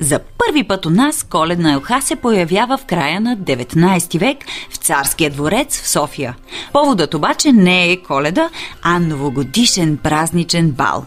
За 0.00 0.20
първи 0.38 0.64
път 0.64 0.86
у 0.86 0.90
нас 0.90 1.26
коледна 1.30 1.72
елха 1.72 2.00
се 2.00 2.16
появява 2.16 2.78
в 2.78 2.84
края 2.84 3.20
на 3.20 3.36
19 3.36 4.18
век 4.18 4.38
в 4.70 4.76
Царския 4.76 5.30
дворец 5.30 5.80
в 5.80 5.88
София. 5.88 6.36
Поводът 6.72 7.14
обаче 7.14 7.52
не 7.52 7.92
е 7.92 7.96
коледа, 7.96 8.50
а 8.82 8.98
новогодишен 8.98 9.96
празничен 9.96 10.70
бал, 10.70 11.06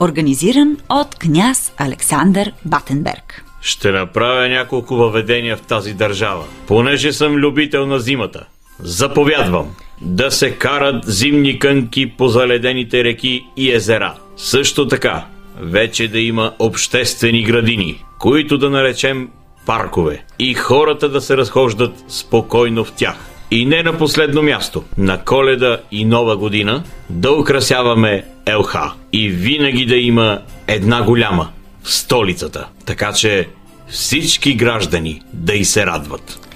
организиран 0.00 0.76
от 0.88 1.14
княз 1.14 1.72
Александър 1.76 2.52
Батенберг. 2.64 3.44
Ще 3.60 3.90
направя 3.90 4.48
няколко 4.48 4.96
въведения 4.96 5.56
в 5.56 5.62
тази 5.62 5.94
държава, 5.94 6.44
понеже 6.66 7.12
съм 7.12 7.34
любител 7.34 7.86
на 7.86 8.00
зимата. 8.00 8.44
Заповядвам 8.78 9.66
да 10.00 10.30
се 10.30 10.50
карат 10.50 11.04
зимни 11.06 11.58
кънки 11.58 12.12
по 12.18 12.28
заледените 12.28 13.04
реки 13.04 13.46
и 13.56 13.72
езера. 13.72 14.14
Също 14.36 14.88
така, 14.88 15.26
вече 15.60 16.08
да 16.08 16.20
има 16.20 16.52
обществени 16.58 17.42
градини, 17.42 18.04
които 18.18 18.58
да 18.58 18.70
наречем 18.70 19.28
паркове 19.66 20.24
и 20.38 20.54
хората 20.54 21.08
да 21.08 21.20
се 21.20 21.36
разхождат 21.36 22.04
спокойно 22.08 22.84
в 22.84 22.92
тях. 22.92 23.27
И 23.50 23.66
не 23.66 23.82
на 23.82 23.98
последно 23.98 24.42
място, 24.42 24.84
на 24.98 25.24
коледа 25.24 25.78
и 25.90 26.04
нова 26.04 26.36
година 26.36 26.82
да 27.10 27.32
украсяваме 27.32 28.24
Елха 28.46 28.92
и 29.12 29.28
винаги 29.28 29.86
да 29.86 29.96
има 29.96 30.38
една 30.66 31.02
голяма 31.02 31.48
столицата, 31.84 32.68
така 32.84 33.12
че 33.12 33.48
всички 33.88 34.54
граждани 34.54 35.22
да 35.32 35.54
й 35.54 35.64
се 35.64 35.86
радват. 35.86 36.48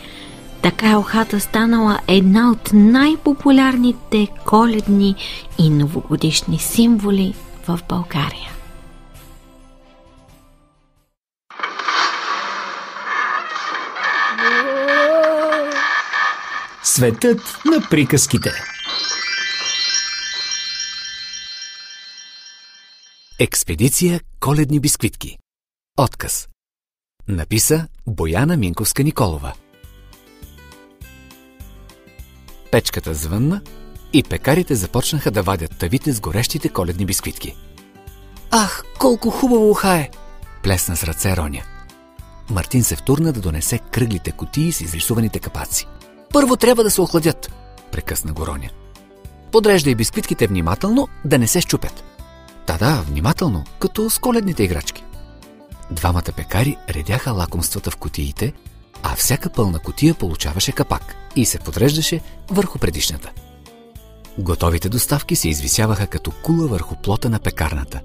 Така 0.63 0.91
елхата 0.91 1.41
станала 1.41 1.99
една 2.09 2.51
от 2.51 2.71
най-популярните 2.73 4.29
коледни 4.45 5.15
и 5.59 5.71
новогодишни 5.71 6.59
символи 6.59 7.35
в 7.69 7.81
България. 7.89 8.52
Светът 16.85 17.41
на 17.65 17.89
приказките. 17.91 18.51
Експедиция 23.39 24.21
Коледни 24.41 24.81
бисквитки. 24.81 25.39
Отказ. 25.99 26.49
Написа 27.29 27.89
Бояна 28.07 28.57
Минковска 28.57 29.03
Николова. 29.03 29.53
Печката 32.71 33.15
звънна 33.15 33.61
и 34.13 34.23
пекарите 34.23 34.75
започнаха 34.75 35.31
да 35.31 35.43
вадят 35.43 35.79
тавите 35.79 36.13
с 36.13 36.21
горещите 36.21 36.69
коледни 36.69 37.07
бисквитки. 37.07 37.57
Ах, 38.51 38.85
колко 38.99 39.31
хубаво 39.31 39.71
ухае! 39.71 40.11
Плесна 40.63 40.97
с 40.97 41.05
ръце 41.05 41.37
Роня. 41.37 41.63
Мартин 42.51 42.85
се 42.85 42.97
втурна 42.97 43.33
да 43.33 43.41
донесе 43.41 43.79
кръглите 43.79 44.33
кутии 44.33 44.73
с 44.73 44.81
изрисуваните 44.81 45.39
капаци. 45.39 45.87
Първо 46.33 46.57
трябва 46.57 46.85
да 46.85 46.91
се 46.91 47.01
охладят, 47.01 47.53
прекъсна 47.93 48.33
го 48.33 48.47
Роня. 48.47 48.71
Подреждай 49.53 49.95
бисквитките 49.95 50.47
внимателно, 50.47 51.09
да 51.25 51.39
не 51.39 51.47
се 51.47 51.61
щупят. 51.61 52.05
Да, 52.67 52.79
да, 52.79 53.03
внимателно, 53.07 53.65
като 53.79 54.11
с 54.11 54.19
коледните 54.19 54.63
играчки. 54.63 55.05
Двамата 55.91 56.33
пекари 56.37 56.77
редяха 56.91 57.33
лакомствата 57.33 57.91
в 57.91 57.97
кутиите, 57.97 58.53
а 59.03 59.17
всяка 59.17 59.51
пълна 59.51 59.79
кутия 59.79 60.15
получаваше 60.15 60.73
капак 60.73 61.15
и 61.37 61.47
се 61.47 61.59
подреждаше 61.59 62.21
върху 62.51 62.79
предишната. 62.79 63.31
Готовите 64.39 64.89
доставки 64.89 65.37
се 65.37 65.49
извисяваха 65.49 66.07
като 66.07 66.31
кула 66.43 66.67
върху 66.67 66.97
плота 66.97 67.29
на 67.29 67.39
пекарната. 67.39 68.01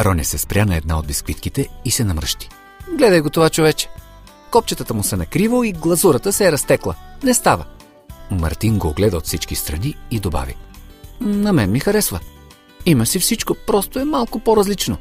Роне 0.00 0.24
се 0.24 0.38
спря 0.38 0.64
на 0.64 0.76
една 0.76 0.98
от 0.98 1.06
бисквитките 1.06 1.68
и 1.84 1.90
се 1.90 2.04
намръщи. 2.04 2.48
Гледай 2.96 3.20
го 3.20 3.30
това 3.30 3.50
човече. 3.50 3.88
Копчетата 4.50 4.94
му 4.94 5.02
са 5.02 5.16
накриво 5.16 5.64
и 5.64 5.72
глазурата 5.72 6.32
се 6.32 6.46
е 6.46 6.52
разтекла. 6.52 6.94
Не 7.24 7.34
става. 7.34 7.64
Мартин 8.30 8.78
го 8.78 8.88
огледа 8.88 9.16
от 9.16 9.26
всички 9.26 9.54
страни 9.54 9.94
и 10.10 10.20
добави. 10.20 10.56
На 11.20 11.52
мен 11.52 11.70
ми 11.70 11.80
харесва. 11.80 12.20
Има 12.86 13.06
си 13.06 13.18
всичко, 13.18 13.54
просто 13.66 13.98
е 13.98 14.04
малко 14.04 14.38
по-различно. 14.38 14.96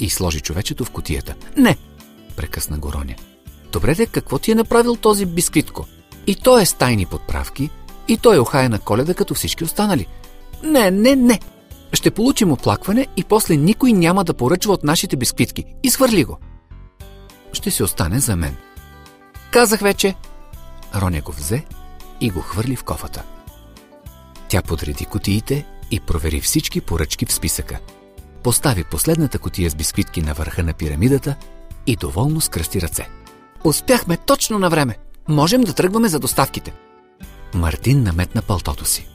И 0.00 0.10
сложи 0.10 0.40
човечето 0.40 0.84
в 0.84 0.90
котията. 0.90 1.34
Не, 1.56 1.76
прекъсна 2.36 2.78
го 2.78 2.92
Роня. 2.92 3.14
Добре 3.72 3.94
де, 3.94 4.06
какво 4.06 4.38
ти 4.38 4.50
е 4.50 4.54
направил 4.54 4.96
този 4.96 5.26
бисквитко? 5.26 5.86
И 6.26 6.34
той 6.34 6.62
е 6.62 6.66
с 6.66 6.72
тайни 6.72 7.06
подправки, 7.06 7.70
и 8.08 8.16
той 8.16 8.36
е 8.36 8.40
охая 8.40 8.68
на 8.68 8.78
коледа 8.78 9.14
като 9.14 9.34
всички 9.34 9.64
останали. 9.64 10.06
Не, 10.62 10.90
не, 10.90 11.16
не. 11.16 11.40
Ще 11.92 12.10
получим 12.10 12.52
оплакване 12.52 13.06
и 13.16 13.24
после 13.24 13.56
никой 13.56 13.92
няма 13.92 14.24
да 14.24 14.34
поръчва 14.34 14.72
от 14.72 14.84
нашите 14.84 15.16
бисквитки. 15.16 15.64
Изхвърли 15.82 16.24
го. 16.24 16.38
Ще 17.52 17.70
си 17.70 17.82
остане 17.82 18.18
за 18.18 18.36
мен. 18.36 18.56
Казах 19.50 19.80
вече. 19.80 20.14
Роня 20.94 21.20
го 21.20 21.32
взе 21.32 21.64
и 22.20 22.30
го 22.30 22.40
хвърли 22.40 22.76
в 22.76 22.84
кофата. 22.84 23.22
Тя 24.48 24.62
подреди 24.62 25.04
кутиите 25.04 25.66
и 25.90 26.00
провери 26.00 26.40
всички 26.40 26.80
поръчки 26.80 27.26
в 27.26 27.32
списъка. 27.32 27.78
Постави 28.42 28.84
последната 28.84 29.38
котия 29.38 29.70
с 29.70 29.74
бисквитки 29.74 30.22
на 30.22 30.34
върха 30.34 30.62
на 30.62 30.72
пирамидата 30.72 31.36
и 31.86 31.96
доволно 31.96 32.40
скръсти 32.40 32.82
ръце. 32.82 33.08
Успяхме 33.64 34.16
точно 34.16 34.58
на 34.58 34.70
време. 34.70 34.96
Можем 35.28 35.60
да 35.60 35.72
тръгваме 35.72 36.08
за 36.08 36.18
доставките. 36.18 36.72
Мартин 37.54 38.02
наметна 38.02 38.42
пълтото 38.42 38.84
си. 38.84 39.08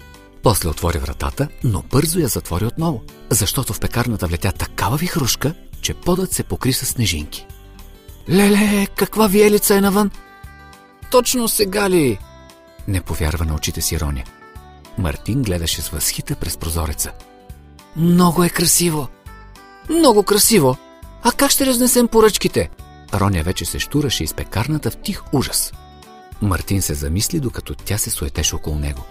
После 0.44 0.70
отвори 0.70 0.98
вратата, 0.98 1.48
но 1.64 1.84
бързо 1.92 2.20
я 2.20 2.28
затвори 2.28 2.66
отново, 2.66 3.02
защото 3.30 3.74
в 3.74 3.80
пекарната 3.80 4.28
влетя 4.28 4.52
такава 4.52 4.98
вихрушка, 4.98 5.54
че 5.82 5.94
подът 5.94 6.32
се 6.32 6.44
покри 6.44 6.74
с 6.74 6.86
снежинки. 6.86 7.48
Леле, 8.30 8.88
каква 8.96 9.28
виелица 9.28 9.76
е 9.76 9.82
навън! 9.82 10.12
Точно 11.12 11.48
сега 11.48 11.90
ли? 11.90 12.20
Не 12.88 13.02
повярва 13.02 13.46
на 13.46 13.56
очите 13.56 13.82
си 13.82 14.00
Роня. 14.00 14.24
Мартин 14.98 15.44
гледаше 15.44 15.82
с 15.82 15.90
възхита 15.90 16.36
през 16.36 16.58
прозореца. 16.58 17.12
Много 17.96 18.44
е 18.44 18.50
красиво! 18.50 19.08
Много 19.90 20.24
красиво! 20.24 20.78
А 21.24 21.32
как 21.32 21.52
ще 21.52 21.66
разнесем 21.66 22.08
поръчките? 22.08 22.70
Роня 23.14 23.44
вече 23.44 23.66
се 23.66 23.80
штураше 23.80 24.24
из 24.24 24.34
пекарната 24.34 24.92
в 24.92 24.98
тих 24.98 25.34
ужас. 25.34 25.74
Мартин 26.42 26.82
се 26.82 26.94
замисли, 26.94 27.40
докато 27.40 27.76
тя 27.76 27.98
се 27.98 28.10
суетеше 28.10 28.56
около 28.56 28.80
него. 28.80 29.02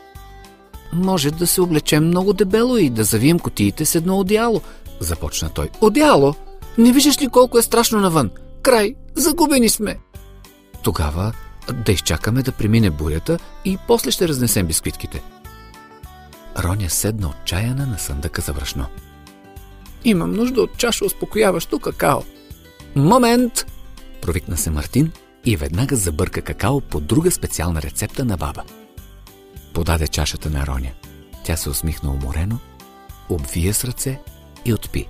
Може 0.93 1.31
да 1.31 1.47
се 1.47 1.61
облечем 1.61 2.07
много 2.07 2.33
дебело 2.33 2.77
и 2.77 2.91
да 2.91 3.05
завием 3.05 3.39
котиите 3.39 3.87
с 3.87 3.95
едно 3.95 4.19
одеяло, 4.19 4.61
започна 5.01 5.49
той. 5.49 5.71
Одеяло? 5.81 6.35
Не 6.79 6.93
виждаш 6.93 7.23
ли 7.23 7.29
колко 7.29 7.59
е 7.59 7.63
страшно 7.63 8.01
навън? 8.01 8.31
Край, 8.63 8.95
загубени 9.15 9.69
сме. 9.69 9.99
Тогава 10.83 11.33
да 11.73 11.93
изчакаме 11.93 12.43
да 12.43 12.53
премине 12.53 12.91
бурята 12.91 13.39
и 13.65 13.79
после 13.87 14.11
ще 14.11 14.29
разнесем 14.29 14.67
бисквитките. 14.67 15.23
Роня 16.59 16.91
седна 16.91 17.29
отчаяна 17.29 17.87
на 17.87 17.99
съндъка 17.99 18.43
за 18.43 18.53
брашно. 18.53 18.87
Имам 20.05 20.33
нужда 20.33 20.63
от 20.63 20.77
чаша 20.77 21.05
успокояващо 21.05 21.79
какао. 21.79 22.23
Момент! 22.97 23.67
Провикна 24.23 24.57
се 24.57 24.71
Мартин 24.71 25.13
и 25.45 25.57
веднага 25.57 25.97
забърка 25.97 26.43
какао 26.43 26.81
по 26.81 27.01
друга 27.01 27.31
специална 27.31 27.83
рецепта 27.83 28.25
на 28.25 28.37
баба. 28.37 28.63
Подаде 29.75 30.09
чашата 30.09 30.51
на 30.51 30.67
Роня. 30.67 30.91
Тя 31.45 31.57
се 31.57 31.71
усмихна 31.71 32.11
уморено, 32.11 32.59
обвия 33.29 33.75
с 33.75 33.85
ръце 33.85 34.21
и 34.65 34.75
отпи. 34.75 35.09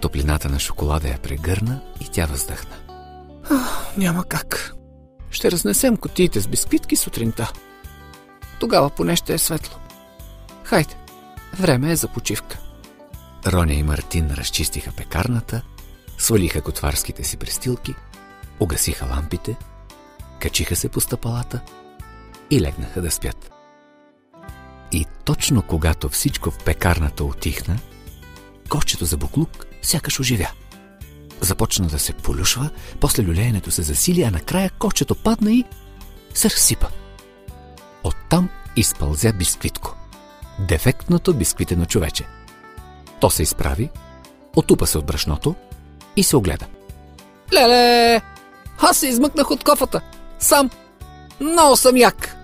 Топлината 0.00 0.48
на 0.48 0.58
шоколада 0.58 1.08
я 1.08 1.18
прегърна 1.18 1.80
и 2.00 2.08
тя 2.12 2.26
въздъхна. 2.26 2.76
Ах, 3.50 3.96
няма 3.96 4.24
как. 4.24 4.74
Ще 5.32 5.50
разнесем 5.50 5.96
котиите 5.96 6.40
с 6.40 6.48
бисквитки 6.48 6.96
сутринта. 6.96 7.52
Тогава 8.60 8.90
поне 8.90 9.16
ще 9.16 9.34
е 9.34 9.38
светло. 9.38 9.78
Хайде, 10.64 10.94
време 11.58 11.92
е 11.92 11.96
за 11.96 12.08
почивка. 12.08 12.58
Роня 13.46 13.74
и 13.74 13.82
Мартин 13.82 14.30
разчистиха 14.30 14.92
пекарната, 14.92 15.62
свалиха 16.18 16.60
готварските 16.60 17.24
си 17.24 17.36
престилки, 17.36 17.94
угасиха 18.60 19.06
лампите, 19.06 19.56
качиха 20.40 20.76
се 20.76 20.88
по 20.88 21.00
стъпалата 21.00 21.60
и 22.50 22.60
легнаха 22.60 23.02
да 23.02 23.10
спят. 23.10 23.50
И 24.92 25.06
точно 25.24 25.62
когато 25.62 26.08
всичко 26.08 26.50
в 26.50 26.58
пекарната 26.64 27.24
отихна, 27.24 27.78
кошчето 28.68 29.04
за 29.04 29.16
буклук 29.16 29.66
сякаш 29.82 30.20
оживя. 30.20 30.50
Започна 31.42 31.86
да 31.86 31.98
се 31.98 32.12
полюшва, 32.12 32.70
после 33.00 33.22
люлеенето 33.22 33.70
се 33.70 33.82
засили, 33.82 34.22
а 34.22 34.30
накрая 34.30 34.70
кошчето 34.78 35.14
падна 35.14 35.52
и 35.52 35.64
се 36.34 36.50
разсипа. 36.50 36.86
Оттам 38.04 38.48
изпълзя 38.76 39.32
бисквитко. 39.32 39.96
Дефектното 40.58 41.34
бисквитено 41.34 41.86
човече. 41.86 42.24
То 43.20 43.30
се 43.30 43.42
изправи, 43.42 43.90
отупа 44.56 44.86
се 44.86 44.98
от 44.98 45.06
брашното 45.06 45.54
и 46.16 46.22
се 46.22 46.36
огледа. 46.36 46.66
Леле! 47.52 48.20
Аз 48.78 48.96
се 48.96 49.06
измъкнах 49.06 49.50
от 49.50 49.64
кофата. 49.64 50.00
Сам. 50.38 50.70
Много 51.40 51.76
съм 51.76 51.96
як. 51.96 52.36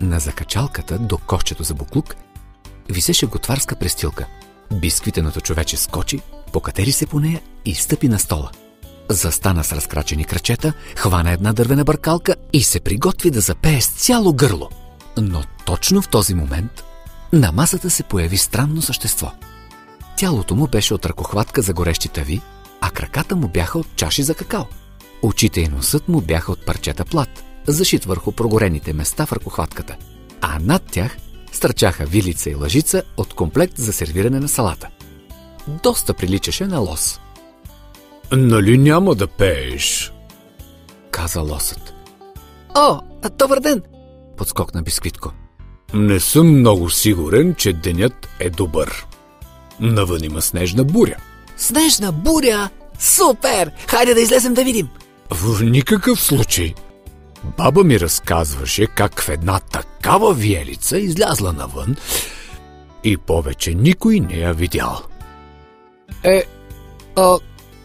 На 0.00 0.20
закачалката 0.20 0.98
до 0.98 1.18
кошчето 1.18 1.62
за 1.62 1.74
буклук 1.74 2.16
висеше 2.88 3.26
готварска 3.26 3.76
престилка. 3.76 4.26
Бисквитеното 4.72 5.40
човече 5.40 5.76
скочи, 5.76 6.20
покатери 6.56 6.92
се 6.92 7.06
по 7.06 7.20
нея 7.20 7.40
и 7.64 7.74
стъпи 7.74 8.08
на 8.08 8.18
стола. 8.18 8.50
Застана 9.08 9.64
с 9.64 9.72
разкрачени 9.72 10.24
крачета, 10.24 10.72
хвана 10.96 11.32
една 11.32 11.52
дървена 11.52 11.84
бъркалка 11.84 12.36
и 12.52 12.62
се 12.62 12.80
приготви 12.80 13.30
да 13.30 13.40
запее 13.40 13.80
с 13.80 13.86
цяло 13.86 14.32
гърло. 14.32 14.68
Но 15.16 15.42
точно 15.64 16.02
в 16.02 16.08
този 16.08 16.34
момент 16.34 16.84
на 17.32 17.52
масата 17.52 17.90
се 17.90 18.02
появи 18.02 18.36
странно 18.36 18.82
същество. 18.82 19.32
Тялото 20.16 20.54
му 20.54 20.66
беше 20.66 20.94
от 20.94 21.06
ръкохватка 21.06 21.62
за 21.62 21.72
горещи 21.72 22.08
тави, 22.08 22.40
а 22.80 22.90
краката 22.90 23.36
му 23.36 23.48
бяха 23.48 23.78
от 23.78 23.96
чаши 23.96 24.22
за 24.22 24.34
какао. 24.34 24.64
Очите 25.22 25.60
и 25.60 25.68
носът 25.68 26.08
му 26.08 26.20
бяха 26.20 26.52
от 26.52 26.66
парчета 26.66 27.04
плат, 27.04 27.44
зашит 27.66 28.04
върху 28.04 28.32
прогорените 28.32 28.92
места 28.92 29.26
в 29.26 29.32
ръкохватката, 29.32 29.96
а 30.40 30.58
над 30.58 30.82
тях 30.82 31.16
стърчаха 31.52 32.06
вилица 32.06 32.50
и 32.50 32.54
лъжица 32.54 33.02
от 33.16 33.34
комплект 33.34 33.78
за 33.78 33.92
сервиране 33.92 34.40
на 34.40 34.48
салата. 34.48 34.88
Доста 35.68 36.14
приличаше 36.14 36.66
на 36.66 36.78
лос. 36.78 37.20
Нали 38.32 38.78
няма 38.78 39.14
да 39.14 39.26
пееш? 39.26 40.12
Каза 41.10 41.40
лосът. 41.40 41.94
О, 42.74 43.00
добър 43.38 43.60
ден! 43.60 43.82
Подскокна 44.36 44.82
Бисквитко. 44.82 45.32
Не 45.94 46.20
съм 46.20 46.58
много 46.58 46.90
сигурен, 46.90 47.54
че 47.54 47.72
денят 47.72 48.28
е 48.40 48.50
добър. 48.50 49.06
Навън 49.80 50.24
има 50.24 50.42
снежна 50.42 50.84
буря. 50.84 51.16
Снежна 51.56 52.12
буря! 52.12 52.68
Супер! 52.98 53.70
Хайде 53.88 54.14
да 54.14 54.20
излезем 54.20 54.54
да 54.54 54.64
видим! 54.64 54.88
В 55.30 55.62
никакъв 55.62 56.22
случай. 56.22 56.74
Баба 57.56 57.84
ми 57.84 58.00
разказваше 58.00 58.86
как 58.86 59.22
в 59.22 59.28
една 59.28 59.60
такава 59.60 60.34
виелица 60.34 60.98
излязла 60.98 61.52
навън 61.52 61.96
и 63.04 63.16
повече 63.16 63.74
никой 63.74 64.20
не 64.20 64.36
я 64.36 64.52
видял. 64.52 65.02
Е, 66.24 66.44
а, 67.16 67.38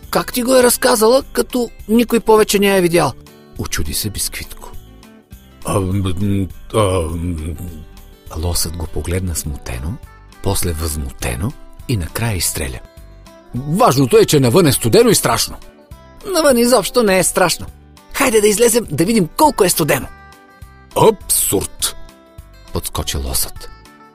как 0.10 0.34
ти 0.34 0.44
го 0.44 0.56
е 0.56 0.64
разказала, 0.64 1.24
като 1.34 1.70
никой 1.88 2.20
повече 2.20 2.60
не 2.60 2.78
е 2.78 2.82
видял? 2.82 3.14
Очуди 3.58 3.94
се 3.94 4.10
Бисквитко. 4.10 4.72
А, 5.66 5.82
а, 6.74 7.08
Лосът 8.38 8.78
го 8.78 8.88
погледна 8.88 9.36
смутено, 9.36 9.94
после 10.44 10.72
възмутено 10.72 11.52
и 11.88 11.98
накрая 11.98 12.36
изстреля. 12.36 12.80
важното 13.56 14.18
е, 14.18 14.26
че 14.26 14.40
навън 14.40 14.68
е 14.68 14.72
студено 14.72 15.10
и 15.10 15.16
страшно. 15.16 15.58
Навън 16.34 16.58
изобщо 16.58 17.04
не 17.04 17.20
е 17.20 17.24
страшно. 17.24 17.66
Хайде 18.14 18.42
да 18.42 18.48
излезем 18.48 18.86
да 18.92 19.06
видим 19.06 19.28
колко 19.38 19.64
е 19.64 19.70
студено. 19.70 20.08
Абсурд! 20.96 21.96
Подскочи 22.74 23.18
лосът. 23.18 23.70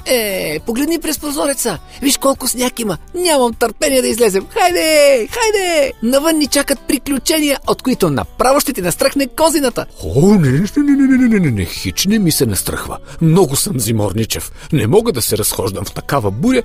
Е, 0.06 0.58
погледни 0.66 0.98
през 0.98 1.18
прозореца. 1.18 1.78
Виж 2.02 2.16
колко 2.16 2.48
сняг 2.48 2.80
има. 2.80 2.98
Нямам 3.14 3.54
търпение 3.54 4.02
да 4.02 4.08
излезем. 4.08 4.46
Хайде, 4.50 5.28
хайде! 5.30 5.92
Навън 6.02 6.38
ни 6.38 6.46
чакат 6.46 6.80
приключения, 6.80 7.58
от 7.66 7.82
които 7.82 8.10
направо 8.10 8.60
ще 8.60 8.72
ти 8.72 8.82
настръхне 8.82 9.26
козината. 9.26 9.86
О, 10.04 10.34
не, 10.34 10.50
не, 10.50 10.58
не, 10.76 10.82
не, 10.82 11.06
не, 11.06 11.18
не, 11.18 11.28
не, 11.28 11.38
не, 11.38 11.50
не, 11.50 11.64
хич 11.64 12.06
не 12.06 12.18
ми 12.18 12.32
се 12.32 12.46
настръхва. 12.46 12.98
Много 13.20 13.56
съм 13.56 13.80
зиморничев. 13.80 14.52
Не 14.72 14.86
мога 14.86 15.12
да 15.12 15.22
се 15.22 15.38
разхождам 15.38 15.84
в 15.84 15.92
такава 15.92 16.30
буря 16.30 16.62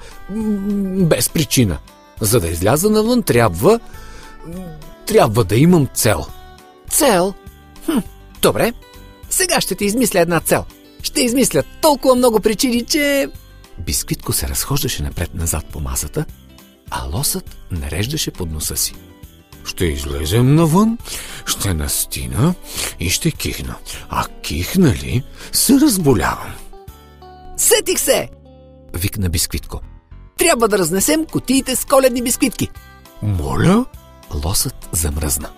без 1.09 1.29
причина. 1.29 1.77
За 2.21 2.39
да 2.39 2.47
изляза 2.47 2.89
навън 2.89 3.23
трябва... 3.23 3.79
Трябва 5.05 5.43
да 5.43 5.55
имам 5.55 5.87
цел. 5.93 6.25
Цел? 6.89 7.33
Хм, 7.85 7.97
добре. 8.41 8.73
Сега 9.29 9.61
ще 9.61 9.75
ти 9.75 9.85
измисля 9.85 10.19
една 10.19 10.39
цел. 10.39 10.65
Ще 11.03 11.21
измисля 11.21 11.63
толкова 11.81 12.15
много 12.15 12.39
причини, 12.39 12.85
че... 12.85 13.27
Бисквитко 13.79 14.33
се 14.33 14.47
разхождаше 14.47 15.03
напред-назад 15.03 15.65
по 15.65 15.79
масата, 15.79 16.25
а 16.89 17.03
лосът 17.03 17.57
нареждаше 17.71 18.31
под 18.31 18.51
носа 18.51 18.77
си. 18.77 18.93
Ще 19.65 19.85
излезем 19.85 20.55
навън, 20.55 20.97
ще 21.45 21.73
настина 21.73 22.53
и 22.99 23.09
ще 23.09 23.31
кихна. 23.31 23.75
А 24.09 24.25
кихна 24.41 24.89
ли, 24.89 25.23
се 25.51 25.79
разболявам. 25.79 26.53
Сетих 27.57 27.99
се! 27.99 28.29
Викна 28.93 29.29
Бисквитко. 29.29 29.81
Трябва 30.37 30.67
да 30.67 30.77
разнесем 30.77 31.25
котиите 31.25 31.75
с 31.75 31.85
коледни 31.85 32.21
бисквитки. 32.21 32.69
Моля? 33.21 33.85
Лосът 34.45 34.89
замръзна, 34.91 35.49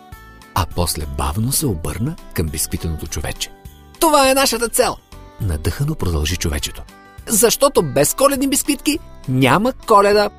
а 0.56 0.66
после 0.76 1.06
бавно 1.18 1.52
се 1.52 1.66
обърна 1.66 2.16
към 2.34 2.48
бисквитеното 2.48 3.08
човече. 3.08 3.52
Това 4.00 4.32
е 4.32 4.34
нашата 4.34 4.70
цел! 4.70 4.96
Надъхано 5.42 5.96
продължи 5.96 6.38
човечето. 6.38 6.84
Защото 7.28 7.82
без 7.82 8.14
коледни 8.14 8.48
бисквитки 8.48 9.00
няма 9.28 9.74
коледа. 9.88 10.30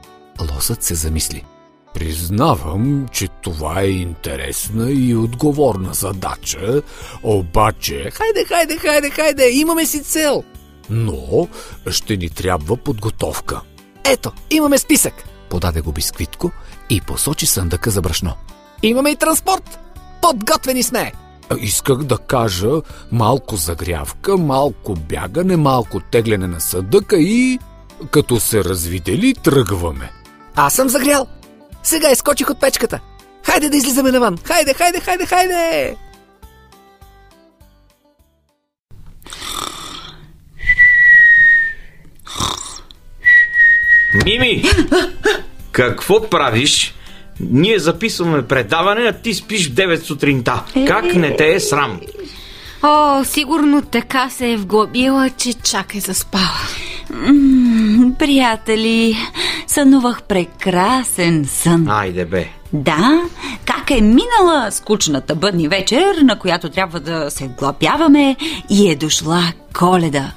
Лосът 0.41 0.83
се 0.83 0.95
замисли. 0.95 1.45
Признавам, 1.95 3.07
че 3.13 3.29
това 3.29 3.81
е 3.81 3.89
интересна 3.89 4.91
и 4.91 5.17
отговорна 5.17 5.95
задача, 5.95 6.83
обаче... 7.23 8.11
Хайде, 8.11 8.45
хайде, 8.45 8.77
хайде, 8.77 9.11
хайде, 9.11 9.51
имаме 9.51 9.87
си 9.87 10.03
цел. 10.03 10.45
Но 10.91 11.49
ще 11.91 12.17
ни 12.17 12.31
трябва 12.31 12.77
подготовка. 12.77 13.61
Ето, 14.05 14.33
имаме 14.51 14.79
списък. 14.79 15.15
Подаде 15.51 15.81
го 15.81 15.93
бисквитко 15.93 16.51
и 16.91 17.01
посочи 17.01 17.47
съндъка 17.47 17.91
за 17.91 18.03
брашно. 18.03 18.33
Имаме 18.83 19.11
и 19.11 19.17
транспорт. 19.17 19.79
Подготвени 20.23 20.83
сме. 20.83 21.13
Исках 21.61 21.99
да 21.99 22.19
кажа 22.19 22.71
малко 23.13 23.57
загрявка, 23.57 24.37
малко 24.37 24.95
бягане, 24.95 25.57
малко 25.57 26.01
тегляне 26.01 26.47
на 26.47 26.61
съдъка 26.61 27.17
и... 27.17 27.59
Като 28.11 28.41
се 28.41 28.65
развидели, 28.65 29.35
тръгваме. 29.35 30.11
Аз 30.57 30.75
съм 30.75 30.89
загрял. 30.89 31.27
Сега 31.83 32.11
изкочих 32.11 32.51
от 32.51 32.61
печката. 32.61 33.01
Хайде 33.43 33.69
да 33.69 33.77
излизаме 33.77 34.13
навън. 34.13 34.39
Хайде, 34.45 34.75
хайде, 34.75 35.01
хайде, 35.01 35.27
хайде. 35.27 35.97
Мими! 44.25 44.65
Какво 45.73 46.31
правиш? 46.31 46.95
Ние 47.41 47.79
записваме 47.79 48.43
предаване, 48.43 49.01
а 49.01 49.13
ти 49.13 49.35
спиш 49.35 49.71
в 49.71 49.75
9 49.75 49.97
сутринта. 50.03 50.63
Как 50.87 51.15
не 51.15 51.37
те 51.37 51.55
е 51.55 51.61
срам? 51.61 52.01
О, 52.83 53.25
сигурно 53.25 53.83
така 53.83 54.31
се 54.31 54.53
е 54.53 54.57
вглъбила, 54.57 55.31
че 55.31 55.53
чак 55.53 55.95
е 55.95 56.01
заспала. 56.01 56.61
М, 57.11 58.13
Приятели, 58.19 59.17
сънувах 59.67 60.23
прекрасен 60.23 61.45
сън. 61.49 61.89
Айде 61.89 62.25
бе. 62.25 62.49
Да, 62.73 63.23
как 63.65 63.91
е 63.91 64.01
минала 64.01 64.71
скучната 64.71 65.35
бъдни 65.35 65.69
вечер, 65.69 66.17
на 66.23 66.39
която 66.39 66.69
трябва 66.69 67.01
да 67.01 67.31
се 67.31 67.49
вглъбяваме 67.49 68.37
и 68.71 68.91
е 68.91 68.97
дошла 68.97 69.43
коледа. 69.79 70.33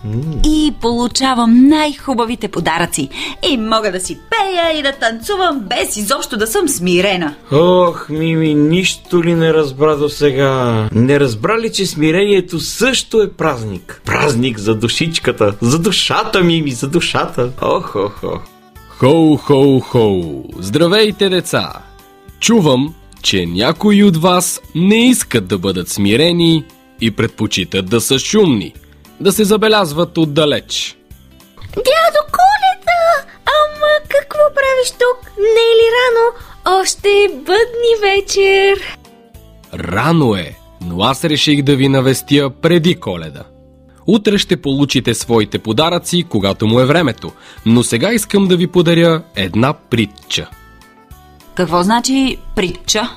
И 0.45 0.73
получавам 0.81 1.67
най-хубавите 1.67 2.47
подаръци. 2.47 3.09
И 3.49 3.57
мога 3.57 3.91
да 3.91 3.99
си 3.99 4.19
пея 4.29 4.79
и 4.79 4.83
да 4.83 4.91
танцувам 4.91 5.59
без 5.59 5.97
изобщо 5.97 6.37
да 6.37 6.47
съм 6.47 6.67
смирена. 6.67 7.35
Ох, 7.51 8.09
Мими, 8.09 8.53
нищо 8.53 9.23
ли 9.23 9.33
не 9.33 9.53
разбра 9.53 9.95
до 9.95 10.09
сега? 10.09 10.89
Не 10.91 11.19
разбра 11.19 11.59
ли, 11.59 11.71
че 11.73 11.85
смирението 11.85 12.59
също 12.59 13.21
е 13.21 13.31
празник? 13.31 14.01
Празник 14.05 14.59
за 14.59 14.75
душичката, 14.75 15.53
за 15.61 15.79
душата, 15.79 16.41
Мими, 16.41 16.71
за 16.71 16.87
душата. 16.87 17.49
Ох, 17.61 17.95
ох, 17.95 18.23
ох. 18.23 18.56
Хоу, 18.99 19.37
хоу, 19.37 19.79
хоу! 19.79 20.43
Здравейте, 20.59 21.29
деца! 21.29 21.81
Чувам, 22.39 22.95
че 23.21 23.45
някои 23.45 24.03
от 24.03 24.17
вас 24.17 24.61
не 24.75 25.07
искат 25.07 25.47
да 25.47 25.57
бъдат 25.57 25.89
смирени 25.89 26.63
и 27.01 27.11
предпочитат 27.11 27.89
да 27.89 28.01
са 28.01 28.19
шумни, 28.19 28.73
да 29.19 29.31
се 29.31 29.43
забелязват 29.43 30.17
отдалеч. 30.17 30.97
Дядо 31.75 32.21
Коледа! 32.31 33.29
Ама 33.45 34.07
какво 34.09 34.39
правиш 34.55 34.91
тук? 34.91 35.31
Не 35.37 35.43
е 35.43 35.75
ли 35.79 35.87
рано? 35.97 36.25
Още 36.81 37.09
е 37.09 37.29
бъдни 37.29 37.93
вечер. 38.01 38.97
Рано 39.73 40.35
е, 40.35 40.55
но 40.81 41.03
аз 41.03 41.23
реших 41.23 41.61
да 41.61 41.75
ви 41.75 41.89
навестя 41.89 42.51
преди 42.61 42.95
коледа. 42.95 43.43
Утре 44.07 44.37
ще 44.37 44.57
получите 44.57 45.13
своите 45.13 45.59
подаръци, 45.59 46.25
когато 46.29 46.67
му 46.67 46.79
е 46.79 46.85
времето, 46.85 47.31
но 47.65 47.83
сега 47.83 48.13
искам 48.13 48.47
да 48.47 48.57
ви 48.57 48.67
подаря 48.67 49.21
една 49.35 49.73
притча. 49.73 50.49
Какво 51.55 51.83
значи 51.83 52.37
притча? 52.55 53.09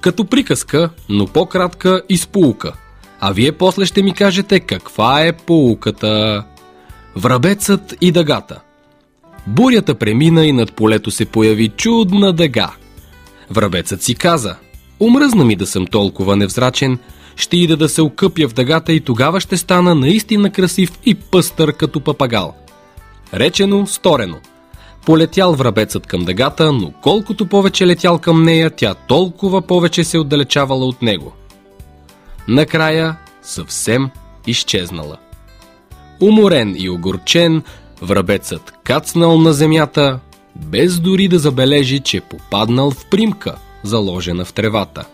Като 0.00 0.24
приказка, 0.24 0.90
но 1.08 1.26
по-кратка 1.26 2.02
и 2.08 2.16
с 2.16 2.26
поука. 2.26 2.72
А 3.20 3.32
вие 3.32 3.52
после 3.52 3.86
ще 3.86 4.02
ми 4.02 4.14
кажете 4.14 4.60
каква 4.60 5.26
е 5.26 5.32
поуката. 5.32 6.44
Врабецът 7.16 7.94
и 8.00 8.12
дъгата. 8.12 8.60
Бурята 9.46 9.94
премина 9.94 10.46
и 10.46 10.52
над 10.52 10.72
полето 10.72 11.10
се 11.10 11.24
появи 11.24 11.68
чудна 11.68 12.32
дъга. 12.32 12.70
Врабецът 13.50 14.02
си 14.02 14.14
каза, 14.14 14.56
умръзна 15.00 15.44
ми 15.44 15.56
да 15.56 15.66
съм 15.66 15.86
толкова 15.86 16.36
невзрачен, 16.36 16.98
ще 17.36 17.56
ида 17.56 17.76
да 17.76 17.88
се 17.88 18.02
окъпя 18.02 18.48
в 18.48 18.52
дъгата 18.52 18.92
и 18.92 19.00
тогава 19.00 19.40
ще 19.40 19.56
стана 19.56 19.94
наистина 19.94 20.50
красив 20.50 20.98
и 21.04 21.14
пъстър 21.14 21.72
като 21.72 22.00
папагал. 22.00 22.54
Речено, 23.34 23.86
сторено. 23.86 24.38
Полетял 25.06 25.54
врабецът 25.54 26.06
към 26.06 26.24
дъгата, 26.24 26.72
но 26.72 26.92
колкото 27.02 27.46
повече 27.46 27.86
летял 27.86 28.18
към 28.18 28.42
нея, 28.42 28.70
тя 28.70 28.94
толкова 28.94 29.62
повече 29.62 30.04
се 30.04 30.18
отдалечавала 30.18 30.86
от 30.86 31.02
него. 31.02 31.32
Накрая 32.48 33.16
съвсем 33.42 34.10
изчезнала. 34.46 35.16
Уморен 36.20 36.74
и 36.78 36.90
огорчен, 36.90 37.62
врабецът 38.02 38.72
кацнал 38.84 39.38
на 39.38 39.52
земята, 39.52 40.20
без 40.56 41.00
дори 41.00 41.28
да 41.28 41.38
забележи, 41.38 42.00
че 42.00 42.20
попаднал 42.20 42.90
в 42.90 43.06
примка, 43.06 43.56
заложена 43.82 44.44
в 44.44 44.52
тревата. 44.52 45.04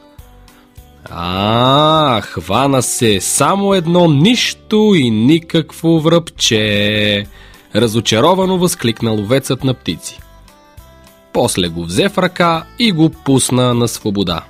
А, 1.04 2.20
хвана 2.20 2.82
се 2.82 3.20
само 3.20 3.74
едно 3.74 4.08
нищо 4.08 4.92
и 4.96 5.10
никакво 5.10 6.00
връбче. 6.00 7.26
Разочаровано 7.74 8.58
възкликна 8.58 9.10
ловецът 9.10 9.64
на 9.64 9.74
птици. 9.74 10.20
После 11.32 11.68
го 11.68 11.84
взе 11.84 12.08
в 12.08 12.18
ръка 12.18 12.64
и 12.78 12.92
го 12.92 13.10
пусна 13.10 13.74
на 13.74 13.88
свобода. 13.88 14.44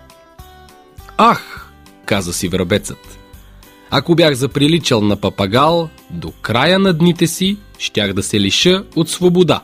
Ах, 1.17 1.71
каза 2.05 2.33
си 2.33 2.49
врабецът. 2.49 3.19
Ако 3.91 4.15
бях 4.15 4.35
заприличал 4.35 5.01
на 5.01 5.17
папагал, 5.17 5.89
до 6.11 6.33
края 6.43 6.79
на 6.79 6.93
дните 6.93 7.27
си 7.27 7.57
щях 7.79 8.13
да 8.13 8.23
се 8.23 8.41
лиша 8.41 8.85
от 8.97 9.09
свобода. 9.09 9.63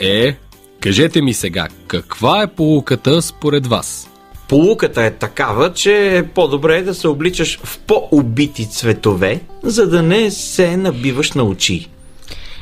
Е, 0.00 0.36
кажете 0.80 1.22
ми 1.22 1.34
сега, 1.34 1.68
каква 1.86 2.42
е 2.42 2.46
полуката 2.46 3.22
според 3.22 3.66
вас? 3.66 4.10
Полуката 4.48 5.02
е 5.02 5.10
такава, 5.10 5.72
че 5.72 6.16
е 6.16 6.26
по-добре 6.26 6.82
да 6.82 6.94
се 6.94 7.08
обличаш 7.08 7.58
в 7.64 7.78
по-убити 7.78 8.70
цветове, 8.70 9.40
за 9.62 9.88
да 9.88 10.02
не 10.02 10.30
се 10.30 10.76
набиваш 10.76 11.32
на 11.32 11.44
очи. 11.44 11.88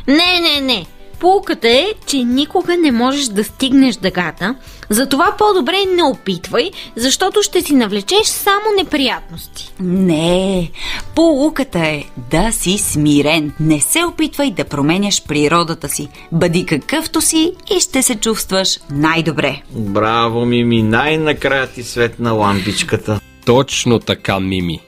Не, 0.08 0.40
не, 0.40 0.60
не. 0.60 0.86
Полуката 1.22 1.68
е, 1.68 1.86
че 2.06 2.16
никога 2.16 2.76
не 2.76 2.92
можеш 2.92 3.24
да 3.24 3.44
стигнеш 3.44 3.96
дъгата, 3.96 4.54
затова 4.88 5.34
по-добре 5.38 5.76
не 5.96 6.02
опитвай, 6.02 6.70
защото 6.96 7.42
ще 7.42 7.62
си 7.62 7.74
навлечеш 7.74 8.26
само 8.26 8.62
неприятности. 8.78 9.72
Не, 9.80 10.70
полуката 11.14 11.78
е 11.78 12.04
да 12.30 12.52
си 12.52 12.78
смирен. 12.78 13.52
Не 13.60 13.80
се 13.80 14.04
опитвай 14.04 14.50
да 14.50 14.64
променяш 14.64 15.22
природата 15.24 15.88
си. 15.88 16.08
Бъди 16.32 16.66
какъвто 16.66 17.20
си 17.20 17.52
и 17.76 17.80
ще 17.80 18.02
се 18.02 18.14
чувстваш 18.14 18.78
най-добре. 18.90 19.62
Браво, 19.70 20.44
Мими, 20.44 20.82
най-накрая 20.82 21.66
ти 21.66 21.82
светна 21.82 22.32
лампичката. 22.32 23.20
Точно 23.46 23.98
така, 23.98 24.40
Мими. 24.40 24.80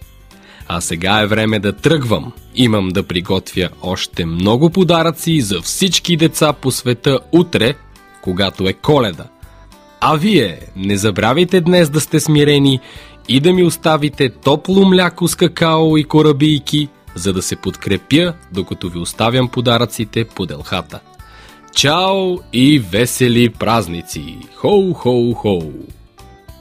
А 0.77 0.81
сега 0.81 1.21
е 1.21 1.27
време 1.27 1.59
да 1.59 1.73
тръгвам. 1.73 2.33
Имам 2.55 2.89
да 2.89 3.03
приготвя 3.03 3.69
още 3.83 4.27
много 4.27 4.71
подаръци 4.71 5.41
за 5.41 5.61
всички 5.61 6.17
деца 6.17 6.53
по 6.53 6.71
света 6.71 7.19
утре, 7.33 7.75
когато 8.23 8.69
е 8.69 8.73
коледа. 8.73 9.25
А 10.01 10.17
вие 10.17 10.59
не 10.77 10.97
забравяйте 10.97 11.61
днес 11.61 11.91
да 11.91 12.01
сте 12.01 12.21
смирени 12.21 12.81
и 13.29 13.41
да 13.41 13.53
ми 13.53 13.65
оставите 13.65 14.29
топло 14.29 14.85
мляко 14.85 15.29
с 15.29 15.35
какао 15.35 15.97
и 15.97 16.05
корабийки, 16.05 16.89
за 17.15 17.33
да 17.33 17.43
се 17.43 17.57
подкрепя, 17.57 18.35
докато 18.53 18.89
ви 18.89 18.99
оставям 18.99 19.49
подаръците 19.49 20.25
по 20.25 20.47
делхата. 20.47 21.01
Чао 21.75 22.39
и 22.53 22.79
весели 22.79 23.49
празници! 23.49 24.37
Хоу-хоу-хоу! 24.57 25.73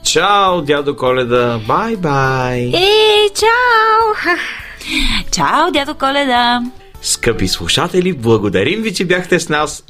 Чао, 0.04 0.62
дядо 0.62 0.96
Коледа! 0.96 1.60
Бай-бай! 1.66 2.60
Е, 2.60 3.28
чао! 3.34 4.36
Чао, 5.32 5.70
дядо 5.72 5.94
Коледа! 5.94 6.60
Скъпи 7.02 7.48
слушатели, 7.48 8.12
благодарим 8.12 8.82
ви, 8.82 8.94
че 8.94 9.04
бяхте 9.04 9.40
с 9.40 9.48
нас 9.48 9.84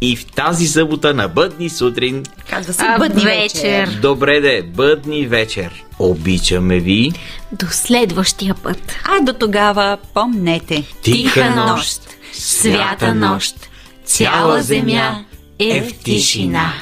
и 0.00 0.16
в 0.16 0.26
тази 0.26 0.66
събота 0.66 1.14
на 1.14 1.28
бъдни 1.28 1.70
сутрин. 1.70 2.22
Казва 2.50 2.72
се 2.72 2.82
А, 2.84 2.98
бъдни 2.98 3.24
вечер. 3.24 3.86
вечер. 3.86 3.98
Добре 4.02 4.40
де, 4.40 4.62
бъдни 4.62 5.26
вечер. 5.26 5.84
Обичаме 5.98 6.78
ви. 6.78 7.12
До 7.52 7.66
следващия 7.70 8.54
път. 8.54 8.92
А 9.04 9.20
до 9.22 9.32
тогава 9.32 9.98
помнете. 10.14 10.84
Тиха 11.02 11.50
нощ, 11.50 12.00
свята 12.32 13.14
нощ, 13.14 13.56
цяла 14.04 14.62
земя 14.62 15.18
е 15.58 15.82
в 15.82 15.92
тишина. 15.94 16.72